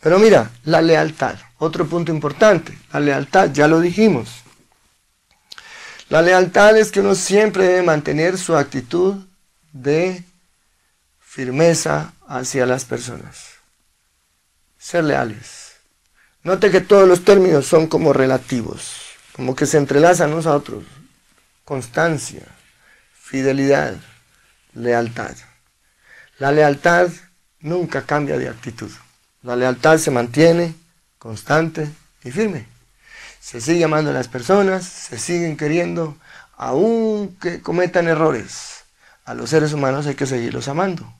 Pero 0.00 0.18
mira, 0.18 0.50
la 0.64 0.82
lealtad, 0.82 1.36
otro 1.58 1.86
punto 1.86 2.10
importante, 2.10 2.76
la 2.92 2.98
lealtad, 2.98 3.52
ya 3.52 3.68
lo 3.68 3.80
dijimos. 3.80 4.42
La 6.08 6.22
lealtad 6.22 6.76
es 6.76 6.90
que 6.90 6.98
uno 6.98 7.14
siempre 7.14 7.68
debe 7.68 7.82
mantener 7.82 8.36
su 8.36 8.56
actitud 8.56 9.14
de 9.72 10.24
firmeza 11.20 12.14
hacia 12.26 12.66
las 12.66 12.84
personas. 12.84 13.44
Ser 14.76 15.04
leales. 15.04 15.74
Note 16.42 16.72
que 16.72 16.80
todos 16.80 17.06
los 17.06 17.24
términos 17.24 17.66
son 17.66 17.86
como 17.86 18.12
relativos, 18.12 18.96
como 19.36 19.54
que 19.54 19.66
se 19.66 19.78
entrelazan 19.78 20.32
unos 20.32 20.46
a 20.46 20.56
otros. 20.56 20.82
Constancia, 21.64 22.42
fidelidad, 23.12 23.94
lealtad. 24.74 25.36
La 26.38 26.52
lealtad 26.52 27.08
nunca 27.60 28.02
cambia 28.02 28.38
de 28.38 28.48
actitud. 28.48 28.90
La 29.42 29.56
lealtad 29.56 29.98
se 29.98 30.10
mantiene 30.10 30.74
constante 31.18 31.88
y 32.24 32.30
firme 32.30 32.78
se 33.48 33.62
sigue 33.62 33.84
amando 33.84 34.10
a 34.10 34.12
las 34.12 34.28
personas, 34.28 34.84
se 34.84 35.18
siguen 35.18 35.56
queriendo, 35.56 36.18
aunque 36.58 37.62
cometan 37.62 38.06
errores. 38.06 38.84
A 39.24 39.32
los 39.32 39.48
seres 39.48 39.72
humanos 39.72 40.06
hay 40.06 40.16
que 40.16 40.26
seguirlos 40.26 40.68
amando. 40.68 41.10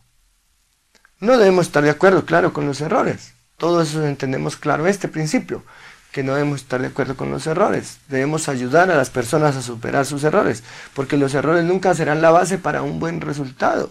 No 1.20 1.38
debemos 1.38 1.68
estar 1.68 1.82
de 1.82 1.88
acuerdo, 1.88 2.26
claro, 2.26 2.52
con 2.52 2.66
los 2.66 2.82
errores. 2.82 3.32
Todos 3.56 3.88
eso 3.88 4.06
entendemos 4.06 4.56
claro 4.56 4.86
este 4.86 5.08
principio, 5.08 5.64
que 6.12 6.22
no 6.22 6.34
debemos 6.34 6.60
estar 6.60 6.82
de 6.82 6.88
acuerdo 6.88 7.16
con 7.16 7.30
los 7.30 7.46
errores. 7.46 7.96
Debemos 8.08 8.50
ayudar 8.50 8.90
a 8.90 8.96
las 8.96 9.08
personas 9.08 9.56
a 9.56 9.62
superar 9.62 10.04
sus 10.04 10.22
errores, 10.22 10.62
porque 10.92 11.16
los 11.16 11.32
errores 11.32 11.64
nunca 11.64 11.94
serán 11.94 12.20
la 12.20 12.30
base 12.30 12.58
para 12.58 12.82
un 12.82 13.00
buen 13.00 13.22
resultado. 13.22 13.90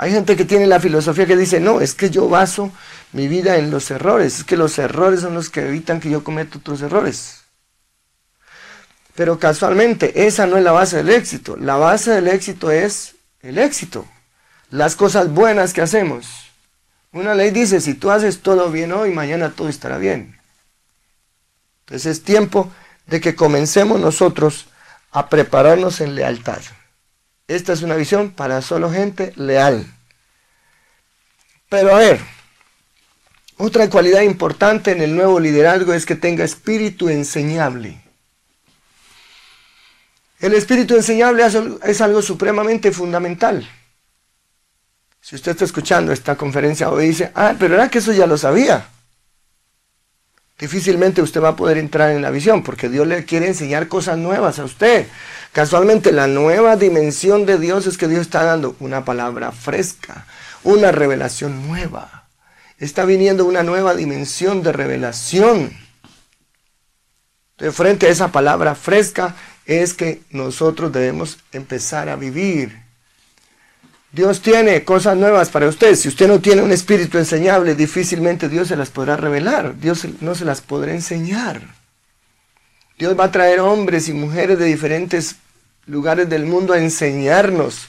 Hay 0.00 0.12
gente 0.12 0.36
que 0.36 0.44
tiene 0.44 0.68
la 0.68 0.78
filosofía 0.78 1.26
que 1.26 1.36
dice, 1.36 1.58
no, 1.58 1.80
es 1.80 1.92
que 1.92 2.08
yo 2.08 2.28
baso 2.28 2.70
mi 3.12 3.26
vida 3.26 3.56
en 3.56 3.72
los 3.72 3.90
errores, 3.90 4.38
es 4.38 4.44
que 4.44 4.56
los 4.56 4.78
errores 4.78 5.22
son 5.22 5.34
los 5.34 5.50
que 5.50 5.66
evitan 5.66 5.98
que 5.98 6.08
yo 6.08 6.22
cometa 6.22 6.58
otros 6.58 6.82
errores. 6.82 7.40
Pero 9.16 9.40
casualmente, 9.40 10.24
esa 10.28 10.46
no 10.46 10.56
es 10.56 10.62
la 10.62 10.70
base 10.70 10.98
del 10.98 11.08
éxito. 11.10 11.56
La 11.56 11.74
base 11.74 12.12
del 12.12 12.28
éxito 12.28 12.70
es 12.70 13.16
el 13.42 13.58
éxito, 13.58 14.06
las 14.70 14.94
cosas 14.94 15.32
buenas 15.32 15.72
que 15.72 15.82
hacemos. 15.82 16.28
Una 17.10 17.34
ley 17.34 17.50
dice, 17.50 17.80
si 17.80 17.94
tú 17.94 18.12
haces 18.12 18.38
todo 18.40 18.70
bien 18.70 18.92
hoy, 18.92 19.10
mañana 19.10 19.50
todo 19.50 19.68
estará 19.68 19.98
bien. 19.98 20.38
Entonces 21.86 22.18
es 22.18 22.22
tiempo 22.22 22.72
de 23.08 23.20
que 23.20 23.34
comencemos 23.34 23.98
nosotros 23.98 24.66
a 25.10 25.28
prepararnos 25.28 26.00
en 26.00 26.14
lealtad. 26.14 26.60
Esta 27.48 27.72
es 27.72 27.82
una 27.82 27.96
visión 27.96 28.30
para 28.30 28.60
solo 28.60 28.90
gente 28.92 29.32
leal. 29.36 29.86
Pero 31.70 31.94
a 31.94 31.98
ver, 31.98 32.20
otra 33.56 33.88
cualidad 33.88 34.20
importante 34.20 34.92
en 34.92 35.02
el 35.02 35.16
nuevo 35.16 35.40
liderazgo 35.40 35.94
es 35.94 36.06
que 36.06 36.14
tenga 36.14 36.44
espíritu 36.44 37.08
enseñable. 37.08 38.02
El 40.40 40.54
espíritu 40.54 40.94
enseñable 40.94 41.42
es 41.82 42.00
algo 42.00 42.22
supremamente 42.22 42.92
fundamental. 42.92 43.68
Si 45.20 45.34
usted 45.34 45.52
está 45.52 45.64
escuchando 45.64 46.12
esta 46.12 46.36
conferencia 46.36 46.90
hoy 46.90 47.08
dice, 47.08 47.32
ah, 47.34 47.54
pero 47.58 47.74
era 47.74 47.88
que 47.88 47.98
eso 47.98 48.12
ya 48.12 48.26
lo 48.26 48.38
sabía. 48.38 48.88
Difícilmente 50.58 51.22
usted 51.22 51.40
va 51.40 51.50
a 51.50 51.56
poder 51.56 51.78
entrar 51.78 52.10
en 52.10 52.22
la 52.22 52.30
visión 52.30 52.62
porque 52.62 52.88
Dios 52.88 53.06
le 53.06 53.24
quiere 53.24 53.46
enseñar 53.46 53.88
cosas 53.88 54.18
nuevas 54.18 54.58
a 54.58 54.64
usted. 54.64 55.06
Casualmente 55.52 56.12
la 56.12 56.26
nueva 56.26 56.76
dimensión 56.76 57.46
de 57.46 57.58
Dios 57.58 57.86
es 57.86 57.96
que 57.96 58.08
Dios 58.08 58.22
está 58.22 58.44
dando 58.44 58.76
una 58.80 59.04
palabra 59.04 59.52
fresca, 59.52 60.26
una 60.64 60.92
revelación 60.92 61.66
nueva. 61.66 62.28
Está 62.78 63.04
viniendo 63.04 63.44
una 63.44 63.62
nueva 63.62 63.94
dimensión 63.94 64.62
de 64.62 64.72
revelación. 64.72 65.72
De 67.58 67.72
frente 67.72 68.06
a 68.06 68.10
esa 68.10 68.30
palabra 68.30 68.74
fresca 68.74 69.34
es 69.66 69.94
que 69.94 70.22
nosotros 70.30 70.92
debemos 70.92 71.38
empezar 71.52 72.08
a 72.08 72.16
vivir. 72.16 72.87
Dios 74.10 74.40
tiene 74.40 74.84
cosas 74.84 75.16
nuevas 75.16 75.50
para 75.50 75.68
usted. 75.68 75.94
Si 75.94 76.08
usted 76.08 76.28
no 76.28 76.40
tiene 76.40 76.62
un 76.62 76.72
espíritu 76.72 77.18
enseñable, 77.18 77.74
difícilmente 77.74 78.48
Dios 78.48 78.68
se 78.68 78.76
las 78.76 78.90
podrá 78.90 79.16
revelar. 79.16 79.78
Dios 79.78 80.06
no 80.20 80.34
se 80.34 80.44
las 80.44 80.62
podrá 80.62 80.92
enseñar. 80.92 81.60
Dios 82.98 83.18
va 83.18 83.24
a 83.24 83.32
traer 83.32 83.60
hombres 83.60 84.08
y 84.08 84.12
mujeres 84.14 84.58
de 84.58 84.64
diferentes 84.64 85.36
lugares 85.86 86.28
del 86.28 86.46
mundo 86.46 86.72
a 86.72 86.78
enseñarnos 86.78 87.88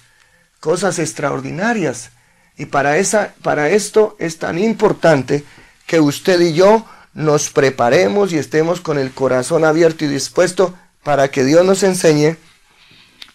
cosas 0.60 1.00
extraordinarias. 1.00 2.12
Y 2.58 2.66
para, 2.66 2.98
esa, 2.98 3.34
para 3.42 3.70
esto 3.70 4.18
es 4.20 4.38
tan 4.38 4.60
importante 4.60 5.46
que 5.88 6.02
usted 6.02 6.42
y 6.42 6.54
yo 6.54 6.86
nos 7.14 7.50
preparemos 7.50 8.34
y 8.34 8.38
estemos 8.38 8.82
con 8.82 9.00
el 9.00 9.12
corazón 9.12 9.64
abierto 9.64 10.04
y 10.04 10.10
dispuesto 10.10 10.78
para 11.02 11.32
que 11.32 11.46
Dios 11.46 11.66
nos 11.66 11.82
enseñe 11.84 12.36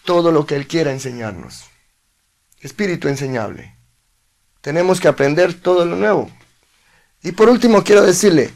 todo 0.05 0.31
lo 0.31 0.45
que 0.47 0.57
Él 0.57 0.67
quiera 0.67 0.93
enseñarnos. 0.93 1.74
Espíritu 2.65 3.09
enseñable. 3.09 3.75
Tenemos 4.63 4.99
que 4.99 5.09
aprender 5.09 5.53
todo 5.53 5.85
lo 5.85 5.97
nuevo. 5.97 6.31
Y 7.23 7.33
por 7.33 7.51
último 7.51 7.85
quiero 7.85 8.03
decirle 8.03 8.51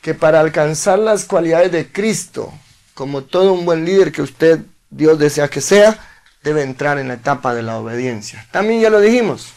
que 0.00 0.14
para 0.14 0.40
alcanzar 0.40 0.98
las 0.98 1.24
cualidades 1.24 1.70
de 1.70 1.90
Cristo, 1.90 2.52
como 2.92 3.22
todo 3.22 3.52
un 3.52 3.64
buen 3.64 3.84
líder 3.84 4.10
que 4.10 4.20
usted, 4.20 4.58
Dios 4.90 5.16
desea 5.16 5.48
que 5.48 5.60
sea, 5.60 5.96
debe 6.42 6.62
entrar 6.62 6.98
en 6.98 7.06
la 7.06 7.14
etapa 7.14 7.54
de 7.54 7.62
la 7.62 7.78
obediencia. 7.78 8.44
También 8.50 8.80
ya 8.80 8.90
lo 8.90 9.00
dijimos, 9.00 9.52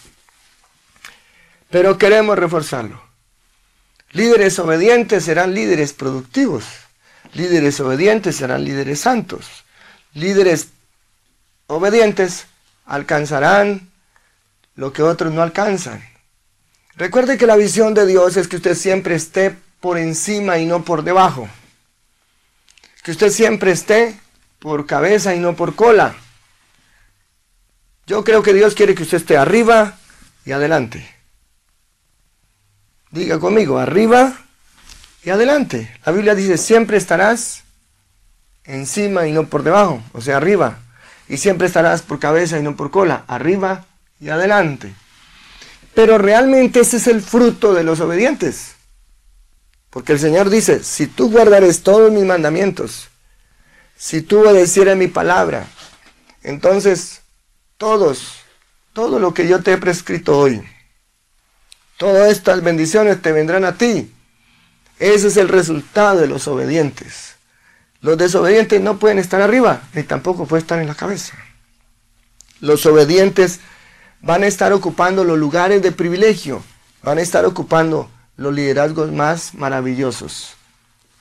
pero 1.71 1.97
queremos 1.97 2.37
reforzarlo. 2.37 3.01
Líderes 4.11 4.59
obedientes 4.59 5.25
serán 5.25 5.55
líderes 5.55 5.93
productivos. 5.93 6.65
Líderes 7.33 7.79
obedientes 7.79 8.35
serán 8.35 8.63
líderes 8.63 8.99
santos. 8.99 9.65
Líderes 10.13 10.67
obedientes 11.65 12.45
alcanzarán 12.85 13.89
lo 14.75 14.93
que 14.93 15.03
otros 15.03 15.33
no 15.33 15.41
alcanzan. 15.41 16.03
Recuerde 16.95 17.37
que 17.37 17.47
la 17.47 17.55
visión 17.55 17.93
de 17.93 18.05
Dios 18.05 18.37
es 18.37 18.47
que 18.47 18.57
usted 18.57 18.75
siempre 18.75 19.15
esté 19.15 19.55
por 19.79 19.97
encima 19.97 20.57
y 20.57 20.65
no 20.65 20.83
por 20.83 21.03
debajo. 21.03 21.49
Que 23.03 23.11
usted 23.11 23.29
siempre 23.29 23.71
esté 23.71 24.19
por 24.59 24.85
cabeza 24.85 25.35
y 25.35 25.39
no 25.39 25.55
por 25.55 25.75
cola. 25.75 26.15
Yo 28.07 28.23
creo 28.23 28.43
que 28.43 28.53
Dios 28.53 28.75
quiere 28.75 28.95
que 28.95 29.03
usted 29.03 29.17
esté 29.17 29.37
arriba 29.37 29.97
y 30.45 30.51
adelante. 30.51 31.07
Diga 33.11 33.39
conmigo, 33.39 33.77
arriba 33.77 34.37
y 35.23 35.29
adelante. 35.29 35.93
La 36.05 36.11
Biblia 36.11 36.35
dice, 36.35 36.57
siempre 36.57 36.97
estarás 36.97 37.63
encima 38.63 39.27
y 39.27 39.31
no 39.31 39.47
por 39.47 39.63
debajo, 39.63 40.01
o 40.13 40.21
sea, 40.21 40.37
arriba. 40.37 40.79
Y 41.27 41.37
siempre 41.37 41.67
estarás 41.67 42.01
por 42.01 42.19
cabeza 42.19 42.59
y 42.59 42.63
no 42.63 42.75
por 42.75 42.91
cola, 42.91 43.23
arriba 43.27 43.85
y 44.19 44.29
adelante. 44.29 44.93
Pero 45.93 46.17
realmente 46.17 46.81
ese 46.81 46.97
es 46.97 47.07
el 47.07 47.21
fruto 47.21 47.73
de 47.73 47.83
los 47.83 47.99
obedientes. 47.99 48.75
Porque 49.89 50.13
el 50.13 50.19
Señor 50.19 50.49
dice, 50.49 50.83
si 50.83 51.07
tú 51.07 51.31
guardares 51.31 51.81
todos 51.81 52.11
mis 52.11 52.25
mandamientos, 52.25 53.07
si 53.95 54.21
tú 54.21 54.41
obedecieras 54.41 54.97
mi 54.97 55.07
palabra, 55.07 55.67
entonces 56.43 57.21
todos, 57.77 58.33
todo 58.91 59.19
lo 59.19 59.33
que 59.33 59.47
yo 59.47 59.63
te 59.63 59.71
he 59.71 59.77
prescrito 59.77 60.37
hoy, 60.37 60.61
todas 61.97 62.29
estas 62.29 62.61
bendiciones 62.61 63.21
te 63.21 63.31
vendrán 63.31 63.63
a 63.63 63.77
ti. 63.77 64.11
Ese 64.99 65.27
es 65.27 65.37
el 65.37 65.47
resultado 65.47 66.19
de 66.19 66.27
los 66.27 66.47
obedientes. 66.47 67.35
Los 68.01 68.17
desobedientes 68.17 68.81
no 68.81 68.99
pueden 68.99 69.17
estar 69.17 69.41
arriba, 69.41 69.81
ni 69.93 70.03
tampoco 70.03 70.45
pueden 70.45 70.63
estar 70.63 70.79
en 70.79 70.87
la 70.87 70.95
cabeza. 70.95 71.35
Los 72.59 72.85
obedientes 72.85 73.61
van 74.21 74.43
a 74.43 74.47
estar 74.47 74.73
ocupando 74.73 75.23
los 75.23 75.37
lugares 75.37 75.81
de 75.81 75.91
privilegio, 75.91 76.63
van 77.03 77.17
a 77.17 77.21
estar 77.21 77.45
ocupando 77.45 78.09
los 78.37 78.53
liderazgos 78.53 79.11
más 79.11 79.53
maravillosos. 79.53 80.55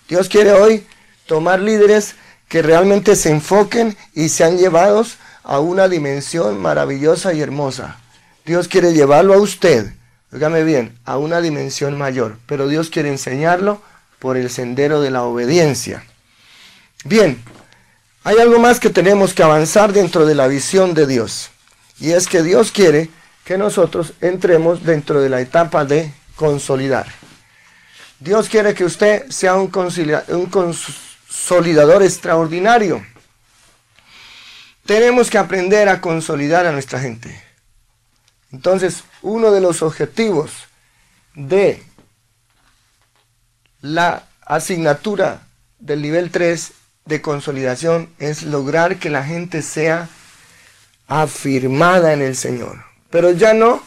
Dios 0.09 0.29
quiere 0.29 0.53
hoy 0.53 0.87
tomar 1.27 1.61
líderes 1.61 2.15
que 2.49 2.63
realmente 2.63 3.17
se 3.17 3.31
enfoquen 3.31 3.97
y 4.13 4.29
sean 4.29 4.59
llevados 4.59 5.17
a 5.43 5.61
una 5.61 5.89
dimensión 5.89 6.61
maravillosa 6.61 7.33
y 7.33 7.41
hermosa. 7.41 7.99
Dios 8.45 8.69
quiere 8.69 8.93
llevarlo 8.93 9.35
a 9.35 9.39
usted 9.39 9.93
Óigame 10.35 10.65
bien, 10.65 10.99
a 11.05 11.17
una 11.17 11.41
dimensión 11.41 11.97
mayor, 11.97 12.39
pero 12.47 12.67
Dios 12.67 12.91
quiere 12.91 13.09
enseñarlo 13.09 13.81
por 14.19 14.37
el 14.37 14.51
sendero 14.51 15.01
de 15.01 15.13
la 15.13 15.23
obediencia. 15.23 16.03
Bien, 17.05 17.41
hay 18.25 18.39
algo 18.39 18.59
más 18.59 18.81
que 18.81 18.91
tenemos 18.91 19.33
que 19.33 19.45
avanzar 19.45 19.93
dentro 19.93 20.27
de 20.27 20.35
la 20.35 20.49
visión 20.49 20.93
de 20.93 21.07
Dios, 21.07 21.51
y 21.99 22.13
es 22.13 22.27
que 22.27 22.43
Dios 22.43 22.73
quiere 22.73 23.11
que 23.45 23.59
nosotros 23.59 24.15
entremos 24.21 24.85
dentro 24.85 25.21
de 25.21 25.29
la 25.29 25.41
etapa 25.41 25.85
de 25.85 26.13
consolidar. 26.37 27.07
Dios 28.19 28.49
quiere 28.49 28.75
que 28.75 28.85
usted 28.85 29.31
sea 29.31 29.55
un, 29.55 29.69
consolidador 29.69 32.03
extraordinario. 32.03 33.05
Tenemos 34.87 35.31
que 35.31 35.39
aprender 35.39 35.89
a 35.89 36.01
consolidar 36.01 36.67
a 36.67 36.73
nuestra 36.73 37.01
gente. 37.01 37.43
Entonces, 38.51 39.05
uno 39.21 39.51
de 39.51 39.61
los 39.61 39.83
objetivos 39.83 40.53
de 41.35 41.83
la 43.81 44.25
asignatura 44.41 45.43
del 45.79 46.01
nivel 46.01 46.31
3 46.31 46.73
de 47.05 47.21
consolidación 47.21 48.09
es 48.19 48.43
lograr 48.43 48.97
que 48.97 49.11
la 49.11 49.25
gente 49.25 49.61
sea 49.61 50.09
afirmada 51.07 52.13
en 52.13 52.23
el 52.23 52.37
Señor. 52.37 52.85
Pero 53.11 53.31
ya 53.33 53.55
no 53.55 53.83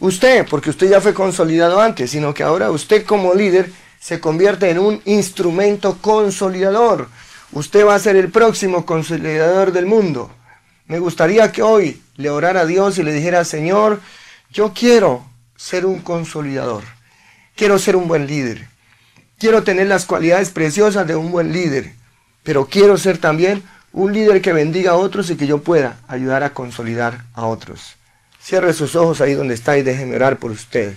usted, 0.00 0.46
porque 0.48 0.70
usted 0.70 0.88
ya 0.88 1.00
fue 1.00 1.14
consolidado 1.14 1.80
antes, 1.80 2.10
sino 2.10 2.34
que 2.34 2.42
ahora 2.42 2.70
usted 2.70 3.04
como 3.04 3.34
líder 3.34 3.70
se 4.00 4.20
convierte 4.20 4.70
en 4.70 4.78
un 4.78 5.00
instrumento 5.04 5.98
consolidador. 6.00 7.08
Usted 7.52 7.86
va 7.86 7.94
a 7.94 7.98
ser 7.98 8.16
el 8.16 8.30
próximo 8.30 8.84
consolidador 8.84 9.72
del 9.72 9.86
mundo. 9.86 10.30
Me 10.86 10.98
gustaría 10.98 11.50
que 11.52 11.62
hoy 11.62 12.02
le 12.16 12.30
orara 12.30 12.60
a 12.60 12.66
Dios 12.66 12.98
y 12.98 13.02
le 13.02 13.12
dijera, 13.12 13.44
Señor, 13.44 14.00
yo 14.50 14.72
quiero 14.74 15.24
ser 15.56 15.86
un 15.86 16.00
consolidador, 16.00 16.84
quiero 17.56 17.78
ser 17.78 17.96
un 17.96 18.06
buen 18.06 18.26
líder, 18.26 18.68
quiero 19.38 19.62
tener 19.62 19.86
las 19.86 20.04
cualidades 20.04 20.50
preciosas 20.50 21.06
de 21.06 21.16
un 21.16 21.32
buen 21.32 21.52
líder, 21.52 21.94
pero 22.42 22.66
quiero 22.66 22.98
ser 22.98 23.18
también 23.18 23.62
un 23.94 24.12
líder 24.12 24.42
que 24.42 24.52
bendiga 24.52 24.90
a 24.90 24.96
otros 24.96 25.30
y 25.30 25.36
que 25.36 25.46
yo 25.46 25.62
pueda 25.62 25.98
ayudar 26.08 26.42
a 26.42 26.50
consolidar 26.50 27.24
a 27.32 27.46
otros. 27.46 27.94
Cierre 28.42 28.72
sus 28.72 28.96
ojos 28.96 29.20
ahí 29.20 29.34
donde 29.34 29.54
está 29.54 29.78
y 29.78 29.82
déjeme 29.82 30.16
orar 30.16 30.38
por 30.38 30.50
usted. 30.50 30.94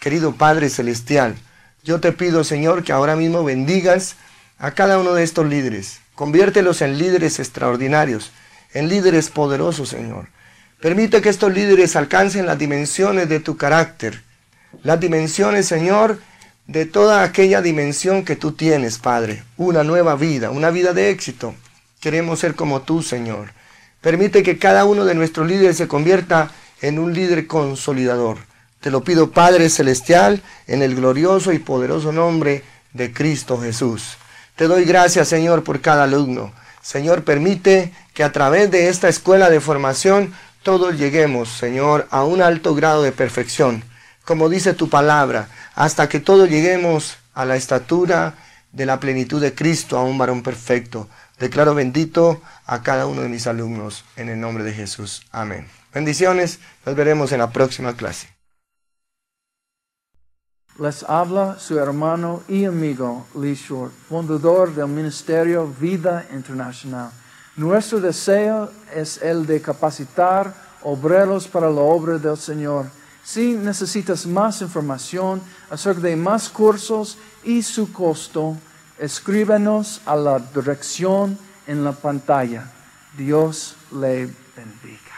Querido 0.00 0.34
Padre 0.34 0.68
Celestial, 0.68 1.36
yo 1.84 2.00
te 2.00 2.10
pido, 2.10 2.42
Señor, 2.42 2.82
que 2.82 2.92
ahora 2.92 3.14
mismo 3.14 3.44
bendigas 3.44 4.16
a 4.58 4.72
cada 4.72 4.98
uno 4.98 5.14
de 5.14 5.22
estos 5.22 5.46
líderes. 5.46 6.00
Conviértelos 6.16 6.82
en 6.82 6.98
líderes 6.98 7.38
extraordinarios, 7.38 8.32
en 8.74 8.88
líderes 8.88 9.30
poderosos, 9.30 9.88
Señor. 9.88 10.26
Permite 10.80 11.22
que 11.22 11.28
estos 11.28 11.54
líderes 11.54 11.94
alcancen 11.94 12.46
las 12.46 12.58
dimensiones 12.58 13.28
de 13.28 13.38
tu 13.38 13.56
carácter, 13.56 14.22
las 14.82 14.98
dimensiones, 14.98 15.66
Señor, 15.66 16.18
de 16.66 16.84
toda 16.84 17.22
aquella 17.22 17.62
dimensión 17.62 18.24
que 18.24 18.34
tú 18.34 18.52
tienes, 18.52 18.98
Padre. 18.98 19.44
Una 19.56 19.84
nueva 19.84 20.16
vida, 20.16 20.50
una 20.50 20.70
vida 20.70 20.92
de 20.92 21.10
éxito. 21.10 21.54
Queremos 22.00 22.38
ser 22.40 22.54
como 22.54 22.80
tú, 22.82 23.02
Señor. 23.02 23.52
Permite 24.00 24.42
que 24.42 24.58
cada 24.58 24.86
uno 24.86 25.04
de 25.04 25.14
nuestros 25.14 25.46
líderes 25.46 25.76
se 25.76 25.86
convierta 25.86 26.50
en 26.80 26.98
un 26.98 27.12
líder 27.12 27.46
consolidador. 27.46 28.38
Te 28.80 28.90
lo 28.90 29.04
pido, 29.04 29.30
Padre 29.30 29.68
Celestial, 29.68 30.42
en 30.66 30.80
el 30.80 30.94
glorioso 30.94 31.52
y 31.52 31.58
poderoso 31.58 32.10
nombre 32.10 32.64
de 32.94 33.12
Cristo 33.12 33.60
Jesús. 33.60 34.16
Te 34.56 34.66
doy 34.66 34.84
gracias, 34.86 35.28
Señor, 35.28 35.62
por 35.62 35.82
cada 35.82 36.04
alumno. 36.04 36.52
Señor, 36.80 37.24
permite 37.24 37.92
que 38.14 38.24
a 38.24 38.32
través 38.32 38.70
de 38.70 38.88
esta 38.88 39.10
escuela 39.10 39.50
de 39.50 39.60
formación 39.60 40.32
todos 40.62 40.98
lleguemos, 40.98 41.50
Señor, 41.50 42.08
a 42.10 42.24
un 42.24 42.40
alto 42.40 42.74
grado 42.74 43.02
de 43.02 43.12
perfección, 43.12 43.84
como 44.24 44.48
dice 44.48 44.72
tu 44.72 44.88
palabra, 44.88 45.48
hasta 45.74 46.08
que 46.08 46.20
todos 46.20 46.48
lleguemos 46.48 47.18
a 47.34 47.44
la 47.44 47.56
estatura 47.56 48.34
de 48.72 48.86
la 48.86 49.00
plenitud 49.00 49.40
de 49.40 49.54
Cristo, 49.54 49.98
a 49.98 50.04
un 50.04 50.16
varón 50.16 50.42
perfecto. 50.42 51.08
Declaro 51.40 51.74
bendito 51.74 52.42
a 52.66 52.82
cada 52.82 53.06
uno 53.06 53.22
de 53.22 53.30
mis 53.30 53.46
alumnos 53.46 54.04
en 54.16 54.28
el 54.28 54.38
nombre 54.38 54.62
de 54.62 54.74
Jesús. 54.74 55.22
Amén. 55.32 55.66
Bendiciones, 55.94 56.60
nos 56.84 56.94
veremos 56.94 57.32
en 57.32 57.38
la 57.38 57.50
próxima 57.50 57.96
clase. 57.96 58.28
Les 60.78 61.02
habla 61.02 61.58
su 61.58 61.78
hermano 61.78 62.42
y 62.46 62.66
amigo 62.66 63.26
Lee 63.34 63.54
Short, 63.54 63.90
fundador 64.06 64.74
del 64.74 64.88
Ministerio 64.88 65.66
Vida 65.66 66.26
Internacional. 66.32 67.10
Nuestro 67.56 68.00
deseo 68.00 68.70
es 68.94 69.20
el 69.22 69.46
de 69.46 69.62
capacitar 69.62 70.54
obreros 70.82 71.48
para 71.48 71.70
la 71.70 71.80
obra 71.80 72.18
del 72.18 72.36
Señor. 72.36 72.90
Si 73.24 73.54
necesitas 73.54 74.26
más 74.26 74.60
información 74.60 75.40
acerca 75.70 76.02
de 76.02 76.16
más 76.16 76.50
cursos 76.50 77.16
y 77.42 77.62
su 77.62 77.90
costo, 77.92 78.56
escríbenos 79.00 80.02
a 80.04 80.14
la 80.14 80.38
dirección 80.38 81.38
en 81.66 81.82
la 81.82 81.92
pantalla. 81.92 82.70
Dios 83.16 83.76
le 83.92 84.28
bendiga. 84.54 85.09